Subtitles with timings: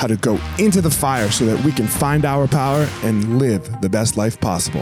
[0.00, 3.82] how to go into the fire so that we can find our power and live
[3.82, 4.80] the best life possible.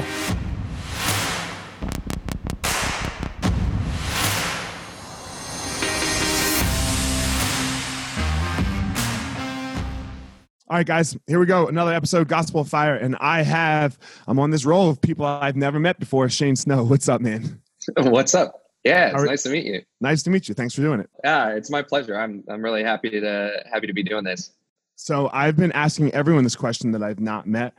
[10.70, 11.66] All right, guys, here we go.
[11.66, 12.94] Another episode, Gospel of Fire.
[12.94, 16.28] And I have, I'm on this roll of people I've never met before.
[16.28, 17.60] Shane Snow, what's up, man?
[17.96, 18.54] What's up?
[18.84, 19.82] Yeah, it's nice to meet you.
[20.00, 20.54] Nice to meet you.
[20.54, 21.10] Thanks for doing it.
[21.24, 22.18] Yeah, it's my pleasure.
[22.18, 24.52] I'm I'm really happy to happy to be doing this.
[25.00, 27.72] So I've been asking everyone this question that I've not met.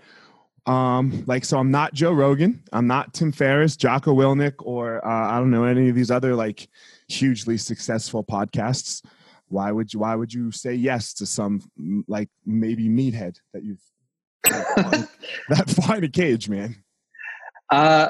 [0.66, 2.64] Um, like, so I'm not Joe Rogan.
[2.72, 6.34] I'm not Tim Ferriss, Jocko Willink, or uh, I don't know any of these other
[6.34, 6.70] like
[7.10, 9.06] hugely successful podcasts.
[9.50, 10.00] Why would you?
[10.00, 11.62] Why would you say yes to some
[12.08, 13.82] like maybe meathead that you've
[14.46, 16.82] that in a cage, man?
[17.70, 18.10] Uh,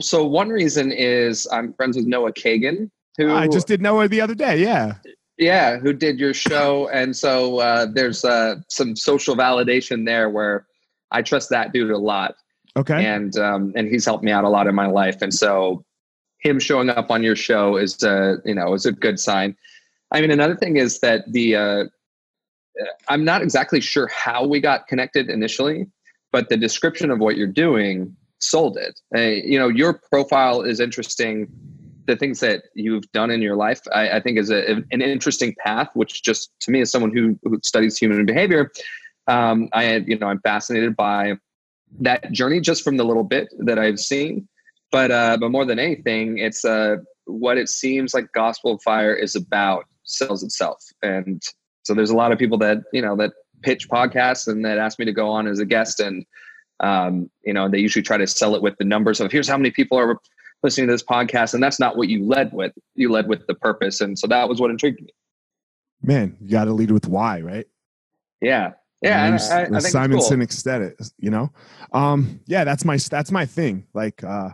[0.00, 4.20] so one reason is I'm friends with Noah Kagan, who I just did Noah the
[4.20, 4.60] other day.
[4.62, 4.94] Yeah,
[5.38, 10.66] yeah, who did your show, and so uh, there's uh, some social validation there where
[11.10, 12.34] I trust that dude a lot.
[12.76, 15.84] Okay, and um, and he's helped me out a lot in my life, and so
[16.40, 19.56] him showing up on your show is uh, you know is a good sign.
[20.10, 21.84] I mean, another thing is that the uh,
[23.08, 25.86] I'm not exactly sure how we got connected initially,
[26.30, 29.00] but the description of what you're doing sold it.
[29.14, 31.48] Uh, you know, your profile is interesting.
[32.06, 35.54] The things that you've done in your life, I, I think, is a, an interesting
[35.64, 35.88] path.
[35.94, 38.70] Which just to me, as someone who, who studies human behavior,
[39.26, 41.34] um, I you know I'm fascinated by
[42.00, 44.48] that journey just from the little bit that I've seen.
[44.90, 46.96] But uh, but more than anything, it's uh,
[47.26, 50.84] what it seems like Gospel of Fire is about sells itself.
[51.02, 51.42] And
[51.84, 53.32] so there's a lot of people that you know that
[53.62, 56.26] pitch podcasts and that ask me to go on as a guest and
[56.82, 59.56] um, you know, they usually try to sell it with the numbers of here's how
[59.56, 60.18] many people are
[60.62, 62.72] listening to this podcast, and that's not what you led with.
[62.94, 65.10] You led with the purpose, and so that was what intrigued me.
[66.02, 67.66] Man, you got to lead with why, right?
[68.40, 68.72] Yeah,
[69.02, 69.24] yeah.
[69.24, 70.28] I, I, I Simon cool.
[70.28, 71.10] Sinek said it.
[71.18, 71.50] You know,
[71.92, 73.86] um, yeah, that's my that's my thing.
[73.94, 74.50] Like, uh,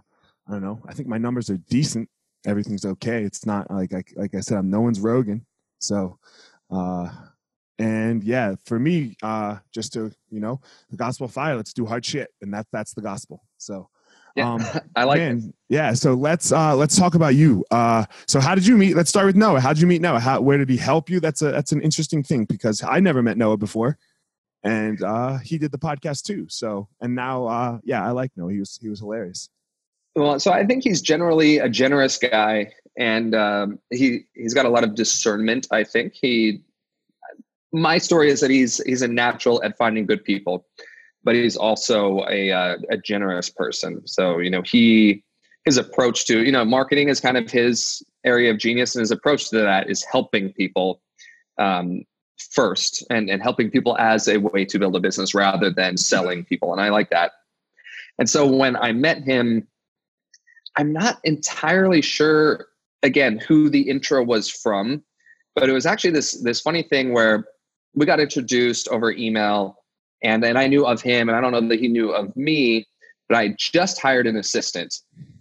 [0.47, 0.81] I don't know.
[0.87, 2.09] I think my numbers are decent.
[2.47, 3.23] Everything's okay.
[3.23, 5.45] It's not like like, like I said, I'm no one's Rogan.
[5.79, 6.19] So,
[6.71, 7.11] uh,
[7.79, 10.61] and yeah, for me, uh, just to you know,
[10.91, 11.57] the gospel fire.
[11.57, 13.43] Let's do hard shit, and that that's the gospel.
[13.57, 13.89] So,
[14.39, 14.65] yeah, um,
[14.97, 15.55] I like man, it.
[15.69, 17.65] Yeah, so let's uh, let's talk about you.
[17.71, 18.97] Uh, so how did you meet?
[18.97, 19.61] Let's start with Noah.
[19.61, 20.21] How did you meet Noah?
[20.21, 21.21] How, where did he help you?
[21.21, 23.99] That's a that's an interesting thing because I never met Noah before,
[24.63, 26.47] and uh, he did the podcast too.
[26.49, 28.53] So and now, uh, yeah, I like Noah.
[28.53, 29.51] He was he was hilarious.
[30.15, 34.71] Well, so I think he's generally a generous guy, and um, he he's got a
[34.71, 35.67] lot of discernment.
[35.71, 36.63] I think he
[37.73, 40.67] my story is that he's he's a natural at finding good people,
[41.25, 44.07] but he's also a uh, a generous person.
[44.07, 45.25] So you know he
[45.65, 49.11] his approach to you know marketing is kind of his area of genius, and his
[49.11, 51.01] approach to that is helping people
[51.59, 52.05] um,
[52.51, 56.45] first and and helping people as a way to build a business rather than selling
[56.45, 57.33] people, and I like that.
[58.19, 59.67] And so when I met him,
[60.77, 62.67] I'm not entirely sure
[63.03, 65.03] again who the intro was from,
[65.55, 67.47] but it was actually this this funny thing where
[67.95, 69.78] we got introduced over email
[70.23, 72.87] and then I knew of him and I don't know that he knew of me,
[73.29, 74.95] but I just hired an assistant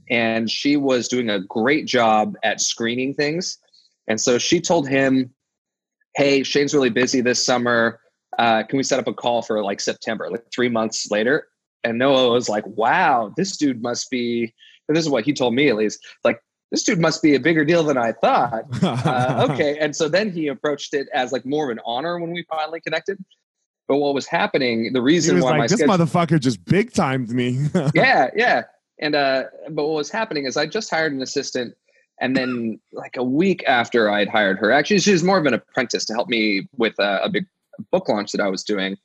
[0.09, 3.57] and she was doing a great job at screening things.
[4.07, 5.33] And so she told him,
[6.15, 7.99] Hey, Shane's really busy this summer.
[8.39, 11.47] Uh, can we set up a call for like September, like three months later?
[11.83, 14.53] And Noah was like, Wow, this dude must be,
[14.87, 16.41] this is what he told me at least, like,
[16.71, 18.63] this dude must be a bigger deal than I thought.
[18.83, 19.77] Uh, okay.
[19.79, 22.81] And so then he approached it as like more of an honor when we finally
[22.81, 23.17] connected.
[23.87, 27.29] But what was happening, the reason why like, my this schedule, motherfucker just big timed
[27.29, 27.67] me.
[27.95, 28.63] yeah, yeah.
[28.99, 31.75] And uh, but what was happening is I just hired an assistant,
[32.19, 35.53] and then like a week after I'd hired her, actually she was more of an
[35.53, 37.45] apprentice to help me with a, a big
[37.91, 38.97] book launch that I was doing.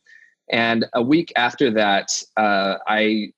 [0.51, 3.33] And a week after that, uh, I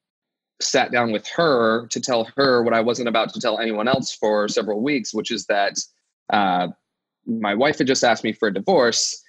[0.61, 4.15] sat down with her to tell her what I wasn't about to tell anyone else
[4.15, 5.79] for several weeks, which is that
[6.33, 6.69] uh,
[7.27, 9.23] my wife had just asked me for a divorce.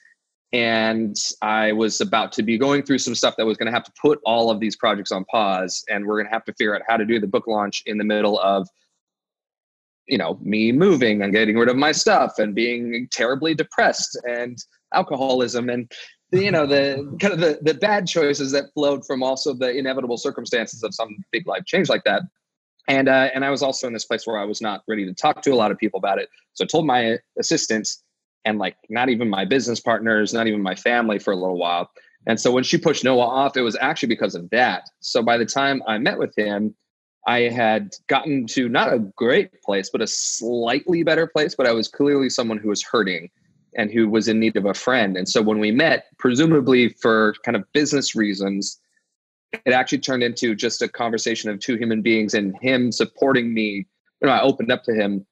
[0.53, 3.83] And I was about to be going through some stuff that was going to have
[3.83, 5.83] to put all of these projects on pause.
[5.89, 7.97] And we're going to have to figure out how to do the book launch in
[7.97, 8.67] the middle of,
[10.07, 14.57] you know, me moving and getting rid of my stuff and being terribly depressed and
[14.93, 15.91] alcoholism and
[16.31, 19.69] the, you know the kind of the, the bad choices that flowed from also the
[19.69, 22.23] inevitable circumstances of some big life change like that
[22.87, 25.13] and uh, and i was also in this place where i was not ready to
[25.13, 28.03] talk to a lot of people about it so i told my assistants
[28.45, 31.89] and like not even my business partners not even my family for a little while
[32.27, 35.37] and so when she pushed noah off it was actually because of that so by
[35.37, 36.73] the time i met with him
[37.27, 41.71] i had gotten to not a great place but a slightly better place but i
[41.71, 43.29] was clearly someone who was hurting
[43.75, 45.17] and who was in need of a friend.
[45.17, 48.79] And so when we met, presumably for kind of business reasons,
[49.65, 53.85] it actually turned into just a conversation of two human beings and him supporting me.
[54.21, 55.25] You know, I opened up to him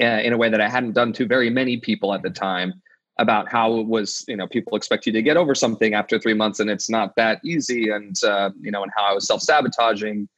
[0.00, 2.74] uh, in a way that I hadn't done to very many people at the time
[3.18, 6.34] about how it was, you know, people expect you to get over something after three
[6.34, 7.90] months and it's not that easy.
[7.90, 10.28] And, uh, you know, and how I was self sabotaging.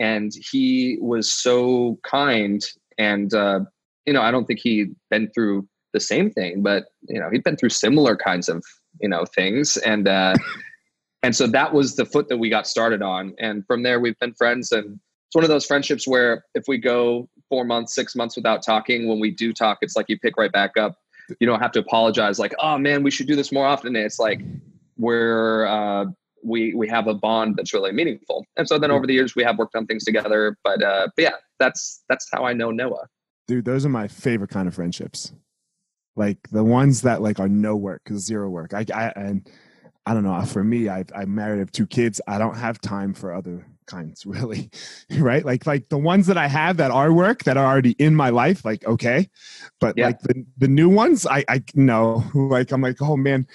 [0.00, 2.64] And he was so kind.
[2.96, 3.60] And, uh,
[4.06, 7.44] you know, I don't think he'd been through the same thing, but you know, he'd
[7.44, 8.64] been through similar kinds of
[9.00, 10.34] you know things, and uh,
[11.22, 14.18] and so that was the foot that we got started on, and from there we've
[14.18, 14.98] been friends, and
[15.28, 19.06] it's one of those friendships where if we go four months, six months without talking,
[19.06, 20.96] when we do talk, it's like you pick right back up.
[21.38, 23.94] You don't have to apologize, like, oh man, we should do this more often.
[23.94, 24.40] It's like
[24.96, 26.06] we're uh,
[26.42, 29.44] we we have a bond that's really meaningful, and so then over the years we
[29.44, 30.56] have worked on things together.
[30.64, 33.06] But uh, but yeah, that's that's how I know Noah.
[33.46, 35.32] Dude, those are my favorite kind of friendships
[36.16, 39.48] like the ones that like are no work zero work I, I and
[40.06, 42.80] i don't know for me I, i'm married i have two kids i don't have
[42.80, 44.70] time for other kinds really
[45.18, 48.14] right like like the ones that i have that are work that are already in
[48.14, 49.28] my life like okay
[49.80, 50.06] but yeah.
[50.06, 53.46] like the, the new ones i i know like i'm like oh man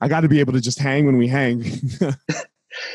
[0.00, 1.62] i got to be able to just hang when we hang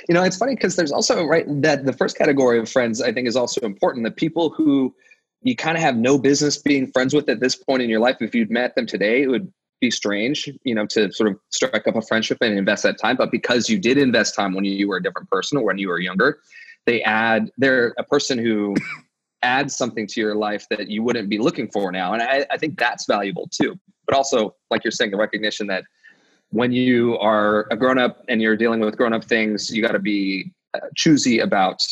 [0.07, 3.11] you know it's funny because there's also right that the first category of friends i
[3.11, 4.93] think is also important the people who
[5.41, 8.17] you kind of have no business being friends with at this point in your life.
[8.19, 11.87] If you'd met them today, it would be strange, you know, to sort of strike
[11.87, 13.17] up a friendship and invest that time.
[13.17, 15.87] But because you did invest time when you were a different person or when you
[15.87, 16.39] were younger,
[16.85, 18.75] they add, they're a person who
[19.43, 22.13] adds something to your life that you wouldn't be looking for now.
[22.13, 23.79] And I, I think that's valuable too.
[24.05, 25.83] But also, like you're saying, the recognition that
[26.49, 29.93] when you are a grown up and you're dealing with grown up things, you got
[29.93, 31.85] to be uh, choosy about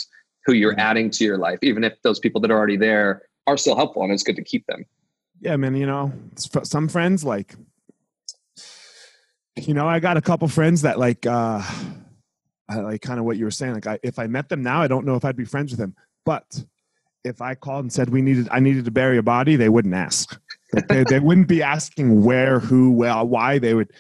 [0.46, 0.80] who you're mm-hmm.
[0.80, 4.04] adding to your life, even if those people that are already there are still helpful
[4.04, 4.86] and it's good to keep them.
[5.42, 7.56] Yeah, man, you know, some friends like
[9.56, 11.62] you know, I got a couple friends that like uh
[12.70, 14.82] I like kind of what you were saying like I, if I met them now,
[14.82, 15.96] I don't know if I'd be friends with them.
[16.26, 16.64] But
[17.24, 19.94] if I called and said we needed I needed to bury a body, they wouldn't
[19.94, 20.40] ask.
[20.88, 23.58] they, they wouldn't be asking where, who, well, why.
[23.58, 23.92] They would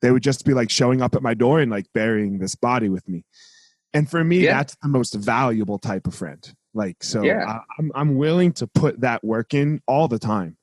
[0.00, 2.88] they would just be like showing up at my door and like burying this body
[2.88, 3.24] with me.
[3.92, 4.58] And for me, yeah.
[4.58, 6.52] that's the most valuable type of friend.
[6.74, 7.46] Like, so yeah.
[7.46, 10.56] I, I'm, I'm willing to put that work in all the time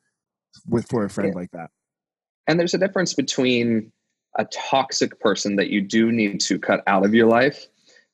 [0.68, 1.40] with for a friend yeah.
[1.40, 1.70] like that.
[2.46, 3.94] And there's a difference between
[4.38, 7.68] a toxic person that you do need to cut out of your life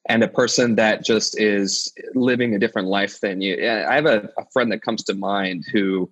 [0.09, 3.55] and a person that just is living a different life than you.
[3.69, 6.09] I have a, a friend that comes to mind who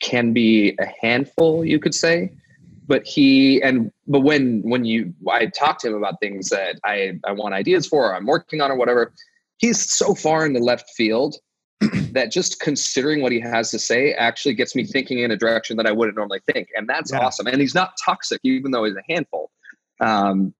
[0.00, 2.32] can be a handful, you could say,
[2.86, 7.18] but he and but when when you I talk to him about things that I
[7.24, 9.12] I want ideas for or I'm working on or whatever,
[9.58, 11.36] he's so far in the left field
[12.12, 15.76] that just considering what he has to say actually gets me thinking in a direction
[15.76, 17.20] that I wouldn't normally think, and that's yeah.
[17.20, 17.46] awesome.
[17.46, 19.50] And he's not toxic, even though he's a handful.
[20.00, 20.54] Um,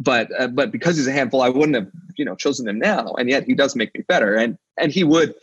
[0.00, 3.14] but uh, but because he's a handful, I wouldn't have you know chosen him now,
[3.18, 4.34] and yet he does make me better.
[4.34, 5.34] And and he would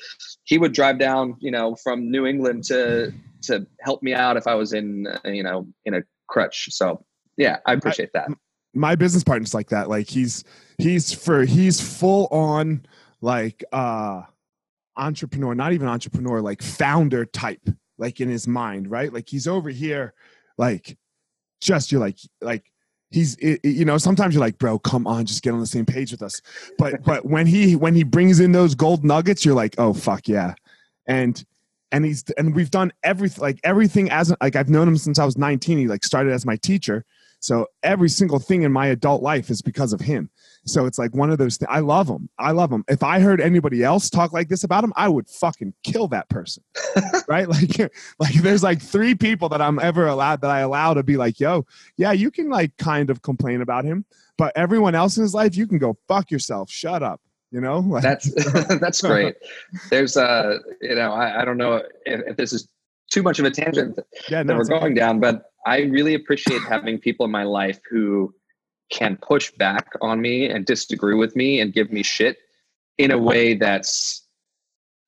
[0.43, 3.13] he would drive down you know from New England to
[3.43, 6.67] to help me out if I was in uh, you know in a crutch.
[6.71, 7.03] So
[7.37, 8.37] yeah, I appreciate I, that.
[8.73, 9.89] My business partner's like that.
[9.89, 10.43] Like he's
[10.77, 12.85] he's for he's full on
[13.21, 14.23] like uh
[15.01, 17.67] entrepreneur, not even entrepreneur, like founder type,
[17.97, 19.11] like in his mind, right?
[19.11, 20.13] Like he's over here,
[20.57, 20.97] like
[21.59, 22.71] just you're like like
[23.09, 25.85] he's it, you know sometimes you're like bro come on just get on the same
[25.85, 26.41] page with us.
[26.77, 30.27] But but when he when he brings in those gold nuggets you're like oh fuck
[30.27, 30.53] yeah.
[31.07, 31.43] And
[31.91, 35.25] and he's and we've done everything like everything as like I've known him since I
[35.25, 37.05] was 19 he like started as my teacher.
[37.39, 40.29] So every single thing in my adult life is because of him
[40.65, 43.19] so it's like one of those things I love him I love him if I
[43.19, 46.63] heard anybody else talk like this about him I would fucking kill that person
[47.27, 47.47] right?
[47.47, 51.17] Like like there's like three people that I'm ever allowed that I allow to be
[51.17, 51.65] like yo
[51.97, 54.05] yeah you can like kind of complain about him
[54.41, 56.69] but everyone else in his life you can go fuck yourself.
[56.69, 57.21] Shut up.
[57.51, 57.79] You know?
[57.87, 58.33] Like, that's
[58.79, 59.35] that's great.
[59.91, 62.67] There's uh you know I, I don't know if, if, this is
[63.11, 63.99] too much of a tangent
[64.29, 64.93] yeah, no, that we're going okay.
[64.93, 68.33] down but i really appreciate having people in my life who
[68.91, 72.37] can push back on me and disagree with me and give me shit
[72.97, 74.27] in a way that's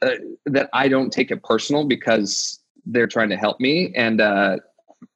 [0.02, 0.12] uh,
[0.46, 4.58] that i don't take it personal because they're trying to help me and uh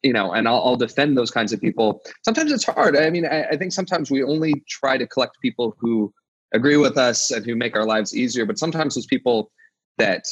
[0.04, 2.02] you know, and I'll, I'll, defend those kinds of people.
[2.26, 2.98] Sometimes it's hard.
[2.98, 6.14] I mean, I, I, think sometimes we only try to collect people who
[6.54, 9.52] agree with us and who make our lives easier but sometimes those people
[9.98, 10.24] that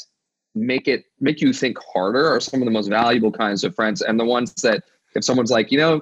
[0.53, 4.01] make it make you think harder are some of the most valuable kinds of friends
[4.01, 4.83] and the ones that
[5.15, 6.01] if someone's like you know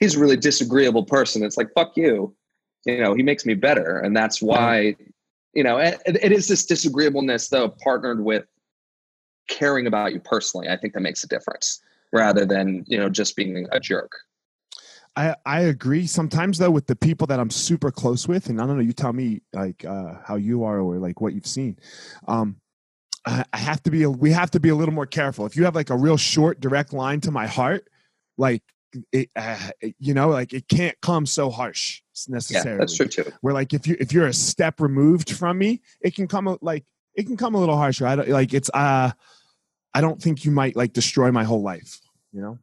[0.00, 2.34] he's a really disagreeable person it's like fuck you
[2.86, 4.94] you know he makes me better and that's why
[5.54, 8.44] you know it, it is this disagreeableness though partnered with
[9.48, 11.80] caring about you personally i think that makes a difference
[12.12, 14.12] rather than you know just being a jerk
[15.16, 16.06] I I agree.
[16.06, 18.92] Sometimes though, with the people that I'm super close with, and I don't know, you
[18.92, 21.76] tell me like uh, how you are or like what you've seen.
[22.28, 22.56] Um,
[23.26, 24.06] I, I have to be.
[24.06, 25.46] We have to be a little more careful.
[25.46, 27.88] If you have like a real short, direct line to my heart,
[28.38, 28.62] like
[29.12, 32.72] it, uh, you know, like it can't come so harsh necessarily.
[32.72, 33.30] Yeah, that's true too.
[33.40, 36.84] Where like if you if you're a step removed from me, it can come like
[37.14, 38.06] it can come a little harsher.
[38.06, 38.70] I don't like it's.
[38.72, 39.12] uh
[39.92, 42.00] I don't think you might like destroy my whole life.
[42.32, 42.58] You know.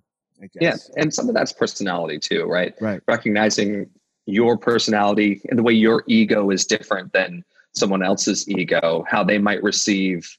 [0.62, 2.76] Yeah, and some of that's personality too, right?
[2.80, 3.02] Right.
[3.08, 3.90] Recognizing
[4.28, 7.44] your personality and the way your ego is different than
[7.74, 10.38] someone else's ego, how they might receive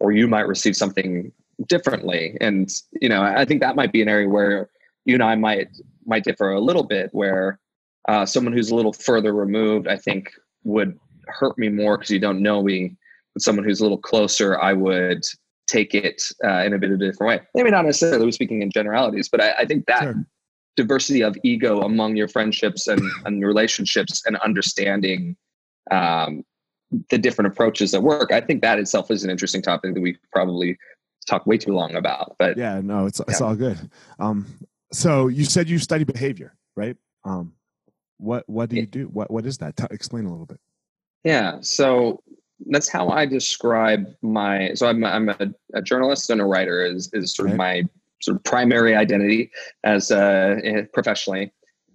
[0.00, 1.30] or you might receive something
[1.68, 2.36] differently.
[2.40, 4.68] And you know, I think that might be an area where
[5.06, 5.68] you and I might
[6.04, 7.08] might differ a little bit.
[7.12, 7.58] Where
[8.08, 10.32] uh, someone who's a little further removed, I think,
[10.64, 12.96] would hurt me more because you don't know me.
[13.34, 15.24] But someone who's a little closer, I would
[15.66, 17.46] take it uh, in a bit of a different way.
[17.54, 20.26] Maybe not necessarily speaking in generalities, but I, I think that sure.
[20.76, 25.36] diversity of ego among your friendships and, and relationships and understanding
[25.90, 26.44] um,
[27.10, 30.16] the different approaches that work, I think that itself is an interesting topic that we
[30.32, 30.78] probably
[31.26, 32.36] talk way too long about.
[32.38, 33.90] But yeah, no, it's it's all good.
[34.18, 34.46] Um,
[34.92, 36.96] so you said you study behavior, right?
[37.24, 37.52] Um,
[38.18, 39.06] what what do you do?
[39.06, 39.76] What what is that?
[39.76, 40.60] T- explain a little bit.
[41.24, 42.22] Yeah, so
[42.66, 44.72] that's how I describe my.
[44.74, 47.82] So I'm I'm a, a journalist and a writer is is sort of my
[48.22, 49.50] sort of primary identity
[49.84, 51.52] as uh, eh, professionally,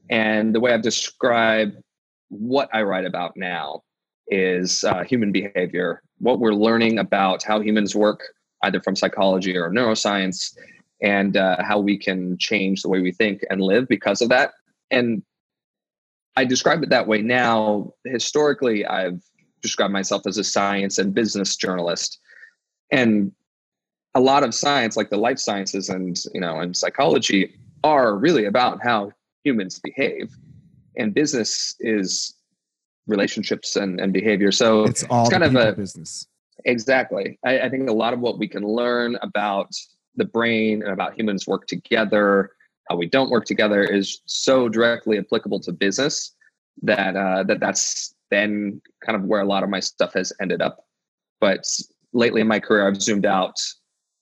[0.09, 1.77] and the way I've described
[2.29, 3.83] what I write about now
[4.27, 8.21] is uh, human behavior, what we're learning about how humans work,
[8.63, 10.55] either from psychology or neuroscience,
[11.01, 14.51] and uh, how we can change the way we think and live because of that.
[14.91, 15.23] And
[16.35, 17.93] I describe it that way now.
[18.05, 19.21] Historically, I've
[19.61, 22.19] described myself as a science and business journalist.
[22.91, 23.31] And
[24.15, 28.45] a lot of science, like the life sciences and you know and psychology, are really
[28.45, 29.11] about how
[29.43, 30.31] humans behave.
[30.97, 32.35] And business is
[33.07, 34.51] relationships and, and behavior.
[34.51, 36.27] So it's all it's kind of a business.
[36.65, 37.39] Exactly.
[37.45, 39.73] I, I think a lot of what we can learn about
[40.15, 42.51] the brain and about humans work together,
[42.89, 46.33] how we don't work together, is so directly applicable to business
[46.81, 50.61] that uh, that that's then kind of where a lot of my stuff has ended
[50.61, 50.85] up.
[51.39, 51.67] But
[52.13, 53.55] lately in my career, I've zoomed out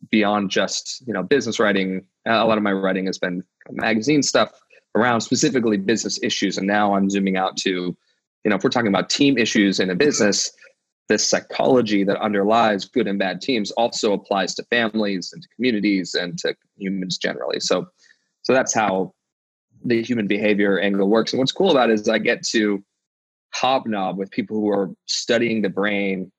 [0.09, 2.05] beyond just you know business writing.
[2.25, 4.51] A lot of my writing has been magazine stuff
[4.95, 8.89] around specifically business issues, and now I'm zooming out to you know if we're talking
[8.89, 10.51] about team issues in a business.
[11.09, 16.15] This psychology that underlies good and bad teams also applies to families and to communities
[16.15, 17.59] and to humans generally.
[17.59, 17.87] So,
[18.43, 19.13] so that's how
[19.83, 21.33] the human behavior angle works.
[21.33, 22.83] And what's cool about it is I get to
[23.51, 26.31] hobnob with people who are studying the brain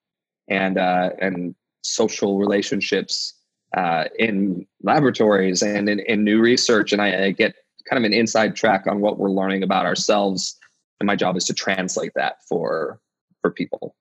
[0.48, 3.34] and uh, and social relationships
[3.76, 7.54] uh, in laboratories and in, in new research, and I, I, get
[7.88, 10.58] kind of an inside track on what we're learning about ourselves.
[10.98, 13.00] And my job is to translate that for
[13.40, 13.94] for people.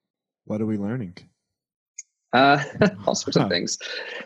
[0.50, 1.16] What are we learning?
[2.34, 2.64] Uh,
[3.06, 3.78] all sorts of things.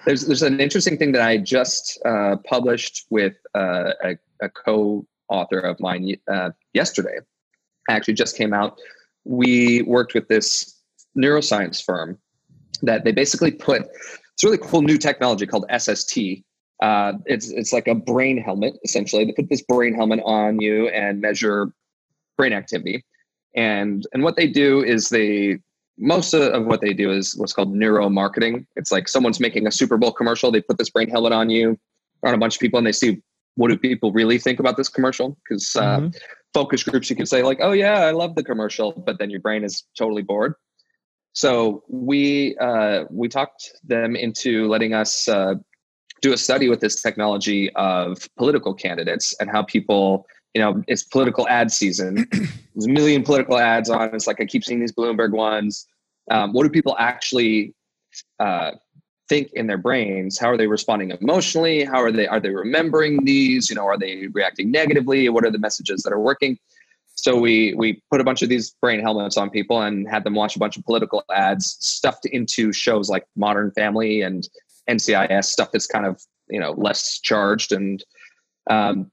[0.06, 5.60] There's there's an interesting thing that I just uh, published with uh, a, a, co-author
[5.60, 7.18] of mine uh, yesterday.
[7.90, 8.80] Actually, just came out.
[9.26, 10.80] We worked with this
[11.18, 12.18] neuroscience firm
[12.84, 16.18] that they basically put it's really cool new technology called SST.
[16.82, 19.26] Uh, it's it's like a brain helmet essentially.
[19.26, 21.74] They put this brain helmet on you and measure
[22.38, 23.04] brain activity,
[23.58, 25.60] and and what they do is they
[25.98, 28.66] most of what they do is what's called neuromarketing.
[28.76, 30.52] It's like someone's making a Super Bowl commercial.
[30.52, 31.78] They put this brain helmet on you,
[32.24, 33.22] on a bunch of people, and they see
[33.56, 35.38] what do people really think about this commercial.
[35.48, 36.08] Because uh, mm-hmm.
[36.54, 39.42] focus groups, you can say like, "Oh yeah, I love the commercial," but then your
[39.42, 40.56] brain is totally bored.
[41.34, 45.56] So we uh, we talked them into letting us uh,
[46.22, 51.04] do a study with this technology of political candidates and how people you know, it's
[51.04, 52.28] political ad season.
[52.32, 54.14] There's a million political ads on.
[54.14, 55.88] It's like I keep seeing these Bloomberg ones.
[56.30, 57.74] Um, what do people actually
[58.40, 58.72] uh,
[59.30, 60.38] think in their brains?
[60.38, 61.84] How are they responding emotionally?
[61.84, 63.70] How are they are they remembering these?
[63.70, 65.28] You know, are they reacting negatively?
[65.30, 66.58] What are the messages that are working?
[67.16, 70.36] So we we put a bunch of these brain helmets on people and had them
[70.36, 74.48] watch a bunch of political ads stuffed into shows like Modern Family and
[74.90, 78.04] NCIS stuff that's kind of you know less charged and
[78.70, 79.12] um,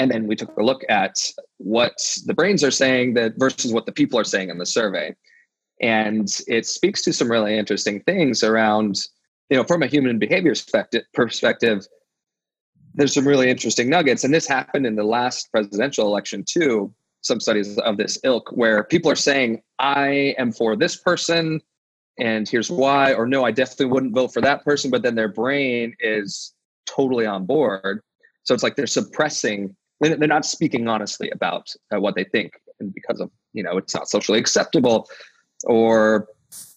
[0.00, 1.92] and then we took a look at what
[2.26, 5.14] the brains are saying that versus what the people are saying in the survey.
[5.80, 8.98] And it speaks to some really interesting things around
[9.50, 11.86] you know from a human behavior perspective perspective
[12.94, 14.24] there's some really interesting nuggets.
[14.24, 16.92] And this happened in the last presidential election too
[17.22, 21.60] some studies of this ilk where people are saying i am for this person
[22.18, 25.28] and here's why or no i definitely wouldn't vote for that person but then their
[25.28, 26.54] brain is
[26.90, 28.00] totally on board.
[28.44, 32.92] So it's like they're suppressing they're not speaking honestly about uh, what they think and
[32.94, 35.08] because of you know it's not socially acceptable
[35.64, 36.26] or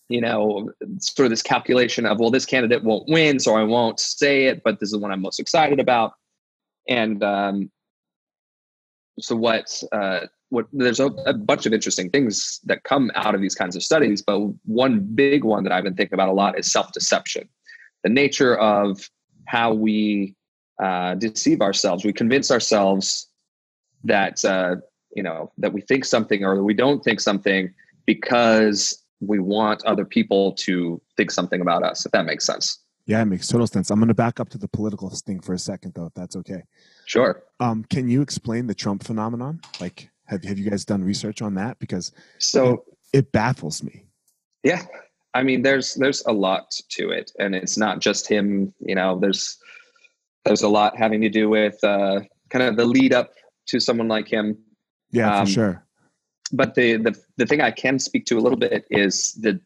[0.10, 4.00] you know sort of this calculation of well this candidate won't win so i won't
[4.00, 6.14] say it but this is what i'm most excited about.
[6.90, 7.72] And um,
[9.20, 13.42] so what uh, what there's a, a, bunch of interesting things that come out of
[13.42, 16.58] these kinds of studies but one big one that i've been thinking about a lot
[16.58, 17.48] is self-deception.
[18.04, 19.10] The nature of
[19.46, 20.36] how we
[20.80, 22.06] uh, deceive ourselves.
[22.06, 23.28] We convince ourselves
[24.04, 24.78] that uh,
[25.16, 27.74] you know that we think something or we don't think something
[28.06, 32.06] because we want other people to think something about us.
[32.06, 32.80] If that makes sense.
[33.06, 33.90] Yeah, it makes total sense.
[33.90, 36.38] I'm going to back up to the political thing for a second, though, if that's
[36.38, 36.64] okay.
[37.06, 37.44] Sure.
[37.60, 39.60] Um, can you explain the Trump phenomenon?
[39.82, 41.80] Like, have have you guys done research on that?
[41.80, 44.06] Because so it, it baffles me.
[44.64, 44.84] Yeah,
[45.34, 48.74] I mean, there's there's a lot to it, and it's not just him.
[48.80, 49.58] You know, there's
[50.46, 53.34] there's a lot having to do with uh, kind of the lead up
[53.68, 54.58] to someone like him.
[55.12, 55.86] Yeah, um, for sure.
[56.52, 59.60] But the, the the thing I can speak to a little bit is the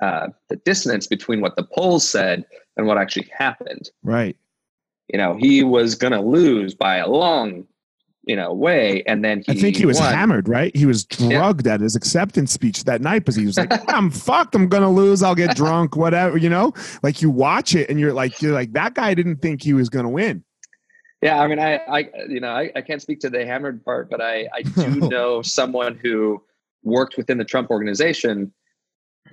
[0.00, 2.44] uh, the dissonance between what the polls said
[2.76, 3.90] and what actually happened.
[4.02, 4.36] Right.
[5.12, 7.66] You know, he was going to lose by a long
[8.26, 10.12] you know way and then i think he was won.
[10.12, 11.74] hammered right he was drugged yeah.
[11.74, 15.22] at his acceptance speech that night because he was like i'm fucked i'm gonna lose
[15.22, 18.72] i'll get drunk whatever you know like you watch it and you're like you're like
[18.72, 20.42] that guy didn't think he was gonna win
[21.22, 24.10] yeah i mean i i you know i, I can't speak to the hammered part
[24.10, 26.42] but i i do know someone who
[26.82, 28.52] worked within the trump organization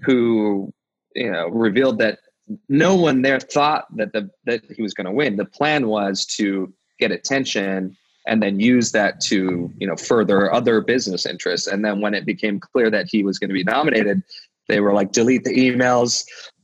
[0.04, 0.74] who
[1.16, 2.20] you know revealed that
[2.68, 6.26] no one there thought that the that he was going to win the plan was
[6.26, 7.96] to get attention
[8.28, 11.68] and then use that to you know further other business interests.
[11.68, 14.22] And then when it became clear that he was going to be nominated
[14.68, 16.24] they were like delete the emails.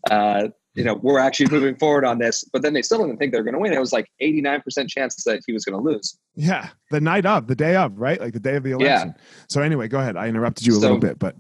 [0.10, 2.44] Uh, you know we're actually moving forward on this.
[2.54, 3.74] But then they still didn't think they were going to win.
[3.74, 6.18] It was like 89% chance that he was going to lose.
[6.36, 8.20] Yeah the night of the day of right?
[8.20, 9.14] Like the day of the election.
[9.16, 9.24] Yeah.
[9.50, 10.16] so anyway go ahead.
[10.16, 11.36] I interrupted you a so, little bit but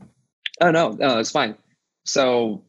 [0.61, 1.55] oh no no it's fine.
[2.05, 2.63] So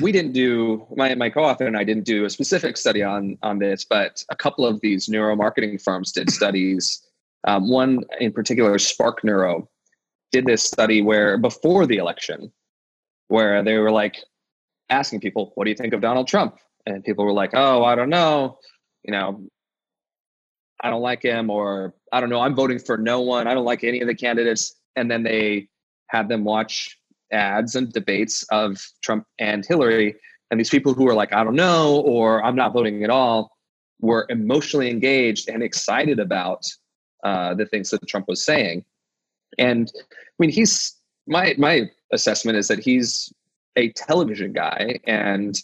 [0.00, 3.58] we didn't do my, my co-author and I didn't do a specific study on on
[3.58, 7.02] this, but a couple of these neuromarketing firms did studies.
[7.46, 9.68] Um, one in particular, Spark Neuro,
[10.32, 12.52] did this study where before the election,
[13.28, 14.16] where they were like
[14.90, 17.94] asking people, "What do you think of Donald Trump?" And people were like, "Oh, I
[17.94, 18.58] don't know,
[19.04, 19.46] you know,
[20.80, 23.46] I don't like him," or "I don't know, I'm voting for no one.
[23.46, 25.68] I don't like any of the candidates." And then they
[26.08, 26.98] had them watch
[27.32, 30.16] ads and debates of Trump and Hillary.
[30.50, 33.56] And these people who were like, I don't know, or I'm not voting at all,
[34.00, 36.64] were emotionally engaged and excited about
[37.24, 38.84] uh, the things that Trump was saying.
[39.58, 43.32] And I mean, he's my my assessment is that he's
[43.76, 45.60] a television guy, and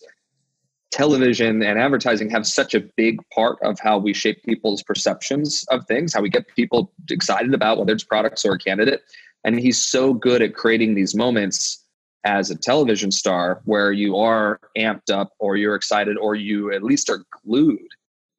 [0.93, 5.87] television and advertising have such a big part of how we shape people's perceptions of
[5.87, 9.03] things, how we get people excited about whether it's products or a candidate.
[9.45, 11.85] And he's so good at creating these moments
[12.25, 16.83] as a television star where you are amped up or you're excited or you at
[16.83, 17.89] least are glued.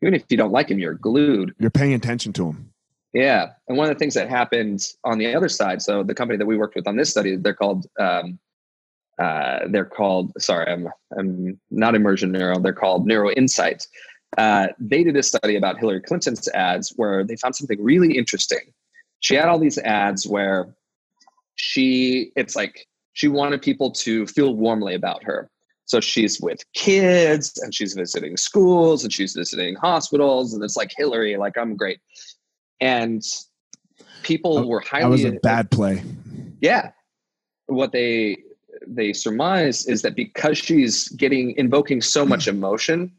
[0.02, 1.54] Even if you don't like him, you're glued.
[1.60, 2.70] You're paying attention to him.
[3.14, 3.52] Yeah.
[3.68, 6.46] And one of the things that happened on the other side, so the company that
[6.46, 8.40] we worked with on this study, they're called um,
[9.20, 10.88] uh, they're called sorry i'm
[11.18, 13.86] i'm not immersion neuro they're called neuro insight
[14.38, 18.74] uh, they did a study about hillary clinton's ads where they found something really interesting
[19.20, 20.74] she had all these ads where
[21.56, 25.50] she it's like she wanted people to feel warmly about her.
[25.86, 30.92] So she's with kids and she's visiting schools and she's visiting hospitals and it's like
[30.96, 32.00] hillary like i'm great.
[32.82, 33.22] And
[34.24, 36.04] people were highly that was a bad play.
[36.62, 36.92] Yeah.
[37.68, 38.38] What they
[38.88, 43.12] they surmise is that because she's getting invoking so much emotion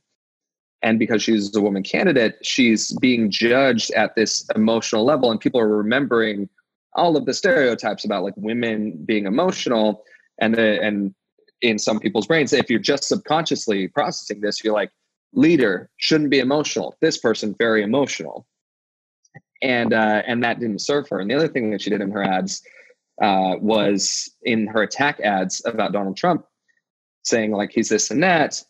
[0.83, 5.59] and because she's a woman candidate she's being judged at this emotional level and people
[5.61, 6.49] are remembering
[6.95, 10.05] all of the stereotypes about like women being emotional
[10.41, 11.15] and the, and
[11.63, 14.91] in some people's brains if you're just subconsciously processing this you're like
[15.33, 18.47] leader shouldn't be emotional this person very emotional
[19.63, 22.11] and uh, and that didn't serve her and the other thing that she did in
[22.11, 22.63] her ads
[23.21, 26.45] uh, was in her attack ads about Donald Trump,
[27.23, 28.63] saying like he's this and that.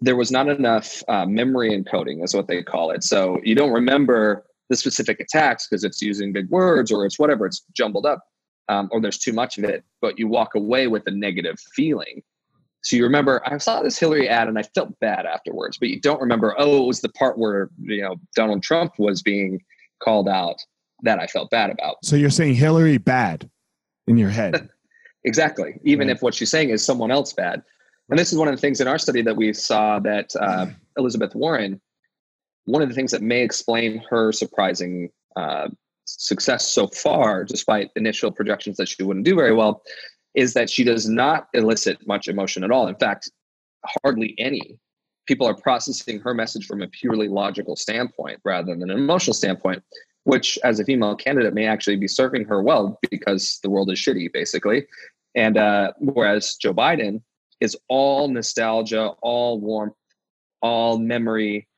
[0.00, 3.04] There was not enough uh, memory encoding, is what they call it.
[3.04, 7.46] So you don't remember the specific attacks because it's using big words or it's whatever,
[7.46, 8.24] it's jumbled up,
[8.68, 9.84] um, or there's too much of it.
[10.00, 12.22] But you walk away with a negative feeling.
[12.82, 16.00] So you remember, I saw this Hillary ad and I felt bad afterwards, but you
[16.00, 19.60] don't remember, oh, it was the part where you know Donald Trump was being
[20.02, 20.56] called out
[21.02, 21.96] that I felt bad about.
[22.02, 23.50] So you're saying Hillary bad?
[24.06, 24.68] in your head.
[25.24, 25.78] exactly.
[25.84, 27.62] Even if what she's saying is someone else bad.
[28.10, 30.66] And this is one of the things in our study that we saw that uh,
[30.98, 31.80] Elizabeth Warren,
[32.64, 35.68] one of the things that may explain her surprising uh,
[36.04, 39.82] success so far, despite initial projections that she wouldn't do very well,
[40.34, 42.88] is that she does not elicit much emotion at all.
[42.88, 43.30] In fact,
[44.02, 44.78] hardly any.
[45.26, 49.82] People are processing her message from a purely logical standpoint rather than an emotional standpoint
[50.24, 53.98] which as a female candidate may actually be serving her well because the world is
[53.98, 54.86] shitty basically
[55.34, 57.22] and uh, whereas joe biden
[57.60, 59.94] is all nostalgia all warmth
[60.60, 61.68] all memory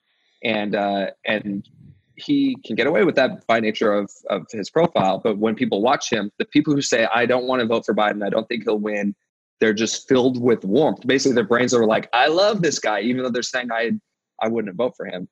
[0.46, 1.68] and uh, and
[2.14, 5.20] he can get away with that by nature of, of his profile.
[5.22, 7.94] But when people watch him the people who say i don't want to vote for
[7.94, 9.14] biden i don't think he'll win
[9.58, 11.06] they're just filled with warmth.
[11.06, 13.92] Basically their brains are like i love this guy even though they're saying i
[14.40, 15.28] i wouldn't vote for him.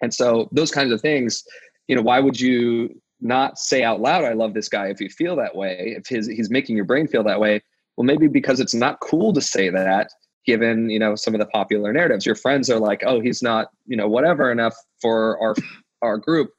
[0.00, 1.44] And so those kinds of things
[1.88, 5.08] you know, why would you not say out loud, I love this guy if you
[5.08, 7.62] feel that way, if his, he's making your brain feel that way?
[7.96, 10.08] Well, maybe because it's not cool to say that
[10.44, 12.26] given, you know, some of the popular narratives.
[12.26, 15.54] Your friends are like, oh, he's not, you know, whatever enough for our,
[16.02, 16.50] our group.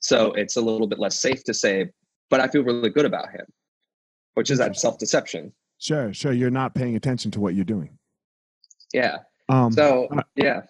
[0.00, 1.90] So it's a little bit less safe to say,
[2.30, 3.44] but I feel really good about him,
[4.34, 5.52] which is that self deception.
[5.78, 6.32] Sure, sure.
[6.32, 7.98] You're not paying attention to what you're doing.
[8.92, 9.18] Yeah.
[9.48, 10.62] Um, so, uh, yeah.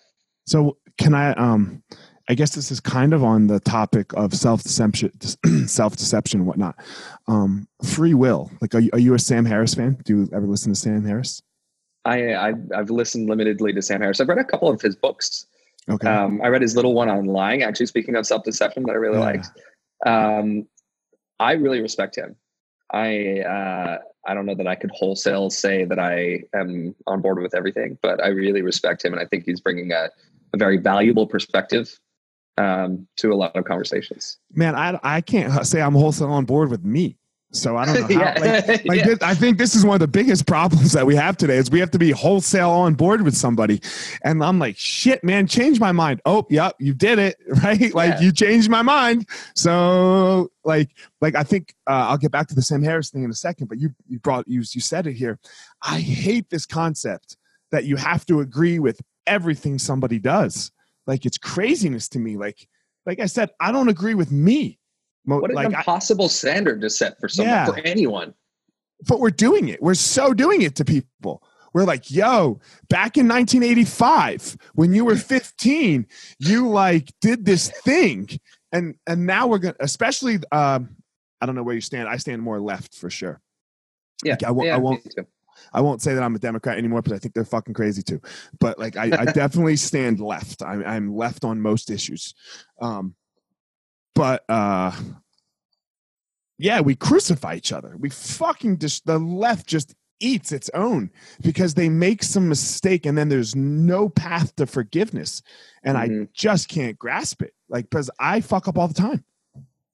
[0.47, 1.83] So can I, um,
[2.31, 5.13] I guess this is kind of on the topic of self deception,
[5.67, 6.77] self deception, and whatnot.
[7.27, 8.51] Um, free will.
[8.61, 9.99] Like, are you, are you a Sam Harris fan?
[10.05, 11.43] Do you ever listen to Sam Harris?
[12.09, 14.21] I, I have listened limitedly to Sam Harris.
[14.21, 15.47] I've read a couple of his books.
[15.89, 16.09] Okay.
[16.09, 17.63] Um, I read his little one on lying.
[17.63, 19.25] Actually, speaking of self deception, that I really yeah.
[19.25, 19.51] liked.
[20.07, 20.67] Um,
[21.39, 22.37] I really respect him.
[22.93, 27.41] I uh, I don't know that I could wholesale say that I am on board
[27.43, 30.11] with everything, but I really respect him, and I think he's bringing a,
[30.55, 31.99] a very valuable perspective
[32.57, 34.39] um, to a lot of conversations.
[34.53, 37.17] Man, I, I can't say I'm wholesale on board with me.
[37.53, 38.03] So I don't know.
[38.03, 38.09] How,
[38.41, 38.61] yeah.
[38.67, 39.07] Like, like yeah.
[39.07, 41.71] this, I think this is one of the biggest problems that we have today is
[41.71, 43.81] we have to be wholesale on board with somebody,
[44.23, 46.21] and I'm like, shit, man, change my mind.
[46.25, 47.95] Oh, yep, you did it, right?
[47.95, 48.21] Like yeah.
[48.21, 49.27] you changed my mind.
[49.55, 53.31] So like, like I think uh, I'll get back to the Sam Harris thing in
[53.31, 55.39] a second, but you you brought you you said it here.
[55.83, 57.37] I hate this concept
[57.71, 60.73] that you have to agree with everything somebody does
[61.09, 62.37] like it's craziness to me.
[62.37, 62.69] Like,
[63.05, 64.78] like I said, I don't agree with me.
[65.37, 67.67] What an like, impossible I, standard to set for someone, yeah.
[67.67, 68.35] for anyone.
[69.07, 69.83] But we're doing it.
[69.83, 71.43] We're so doing it to people.
[71.75, 76.07] We're like, yo, back in 1985, when you were 15,
[76.39, 78.29] you like did this thing.
[78.73, 80.97] And and now we're gonna especially um,
[81.41, 82.09] I don't know where you stand.
[82.09, 83.41] I stand more left for sure.
[84.25, 84.33] Yeah.
[84.33, 85.03] Like, I, w- yeah, I won't
[85.73, 88.21] I won't say that I'm a Democrat anymore because I think they're fucking crazy too.
[88.61, 90.63] But like, I, I definitely stand left.
[90.63, 92.35] I'm, I'm, left on most issues.
[92.81, 93.15] Um,
[94.19, 94.91] but uh
[96.59, 97.95] yeah, we crucify each other.
[97.97, 103.17] We fucking just the left just eats its own because they make some mistake and
[103.17, 105.41] then there's no path to forgiveness.
[105.85, 106.23] And mm-hmm.
[106.25, 107.55] I just can't grasp it.
[107.69, 109.23] Like because I fuck up all the time.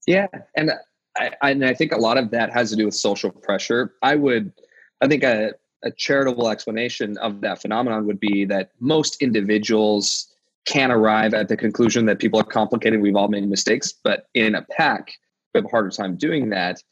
[0.07, 0.29] Yeah.
[0.57, 0.73] And
[1.19, 3.93] I, and I think a lot of that has to do with social pressure.
[4.01, 4.55] I would
[5.03, 10.34] I think a, a charitable explanation of that phenomenon would be that most individuals
[10.67, 13.01] can arrive at the conclusion that people are complicated.
[13.01, 15.13] We've all made mistakes, but in a pack,
[15.53, 16.83] we have a harder time doing that.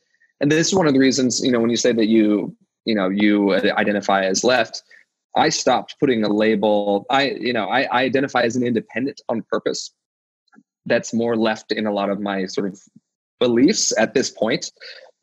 [0.40, 2.54] And this is one of the reasons, you know, when you say that you,
[2.84, 4.82] you know, you identify as left,
[5.36, 7.06] I stopped putting a label.
[7.08, 9.92] I, you know, I, I identify as an independent on purpose.
[10.84, 12.78] That's more left in a lot of my sort of
[13.38, 14.70] beliefs at this point.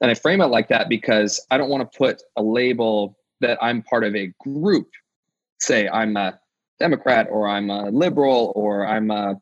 [0.01, 3.57] And I frame it like that because I don't want to put a label that
[3.61, 4.89] I'm part of a group.
[5.59, 6.39] Say I'm a
[6.79, 9.39] Democrat or I'm a liberal or I'm a,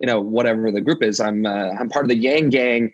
[0.00, 1.20] you know, whatever the group is.
[1.20, 2.92] I'm a, I'm part of the Yang Gang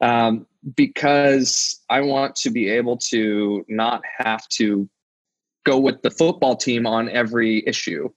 [0.00, 0.46] um,
[0.76, 4.88] because I want to be able to not have to
[5.64, 8.08] go with the football team on every issue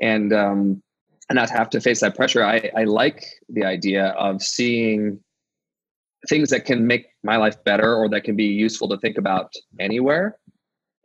[0.00, 0.82] and um,
[1.28, 2.44] and not have to face that pressure.
[2.44, 5.20] I, I like the idea of seeing
[6.28, 9.52] things that can make my life better or that can be useful to think about
[9.78, 10.38] anywhere.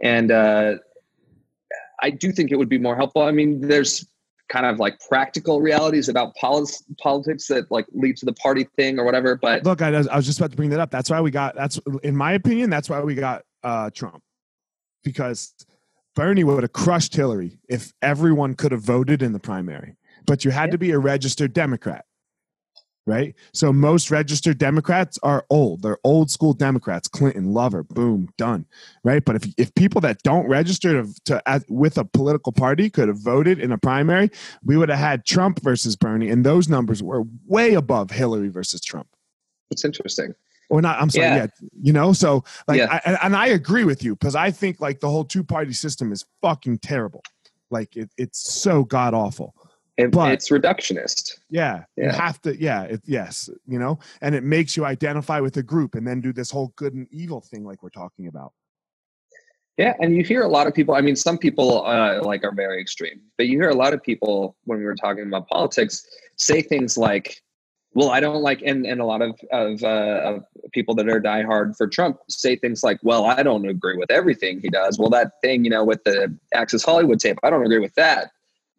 [0.01, 0.75] And uh,
[2.03, 3.23] I do think it would be more helpful.
[3.23, 4.05] I mean, there's
[4.49, 8.99] kind of like practical realities about polis- politics that like lead to the party thing
[8.99, 9.35] or whatever.
[9.35, 10.91] But look, I, I was just about to bring that up.
[10.91, 11.55] That's why we got.
[11.55, 12.69] That's in my opinion.
[12.69, 14.21] That's why we got uh, Trump
[15.03, 15.53] because
[16.15, 19.95] Bernie would have crushed Hillary if everyone could have voted in the primary.
[20.25, 20.71] But you had yeah.
[20.71, 22.05] to be a registered Democrat
[23.05, 23.35] right?
[23.53, 25.81] So most registered Democrats are old.
[25.81, 27.07] They're old school Democrats.
[27.07, 28.65] Clinton, Lover, boom, done,
[29.03, 29.23] right?
[29.23, 33.07] But if if people that don't register to, to as, with a political party could
[33.07, 34.29] have voted in a primary,
[34.63, 38.81] we would have had Trump versus Bernie, and those numbers were way above Hillary versus
[38.81, 39.07] Trump.
[39.71, 40.33] It's interesting.
[40.69, 40.99] Or not?
[40.99, 41.27] I'm sorry.
[41.27, 42.13] Yeah, yeah you know.
[42.13, 42.99] So like, yeah.
[43.05, 46.11] I, and I agree with you because I think like the whole two party system
[46.11, 47.21] is fucking terrible.
[47.69, 49.55] Like it, it's so god awful.
[49.97, 51.39] But, it's reductionist.
[51.49, 52.59] Yeah, yeah, you have to.
[52.59, 56.19] Yeah, it, yes, you know, and it makes you identify with a group and then
[56.19, 58.53] do this whole good and evil thing, like we're talking about.
[59.77, 60.95] Yeah, and you hear a lot of people.
[60.95, 64.01] I mean, some people uh, like are very extreme, but you hear a lot of
[64.01, 66.05] people when we were talking about politics
[66.37, 67.43] say things like,
[67.93, 71.21] "Well, I don't like," and and a lot of of, uh, of people that are
[71.21, 75.09] diehard for Trump say things like, "Well, I don't agree with everything he does." Well,
[75.11, 78.31] that thing, you know, with the Access Hollywood tape, I don't agree with that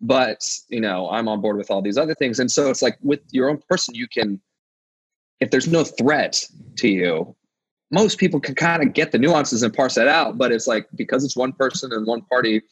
[0.05, 2.38] but you know i'm on board with all these other things.
[2.38, 4.40] And so it's like with your own person you can
[5.40, 6.43] if there's no threat
[6.77, 7.35] to you
[7.90, 10.37] most people can kind of get the nuances and parse that out.
[10.37, 12.62] But it's like because it's one person and one party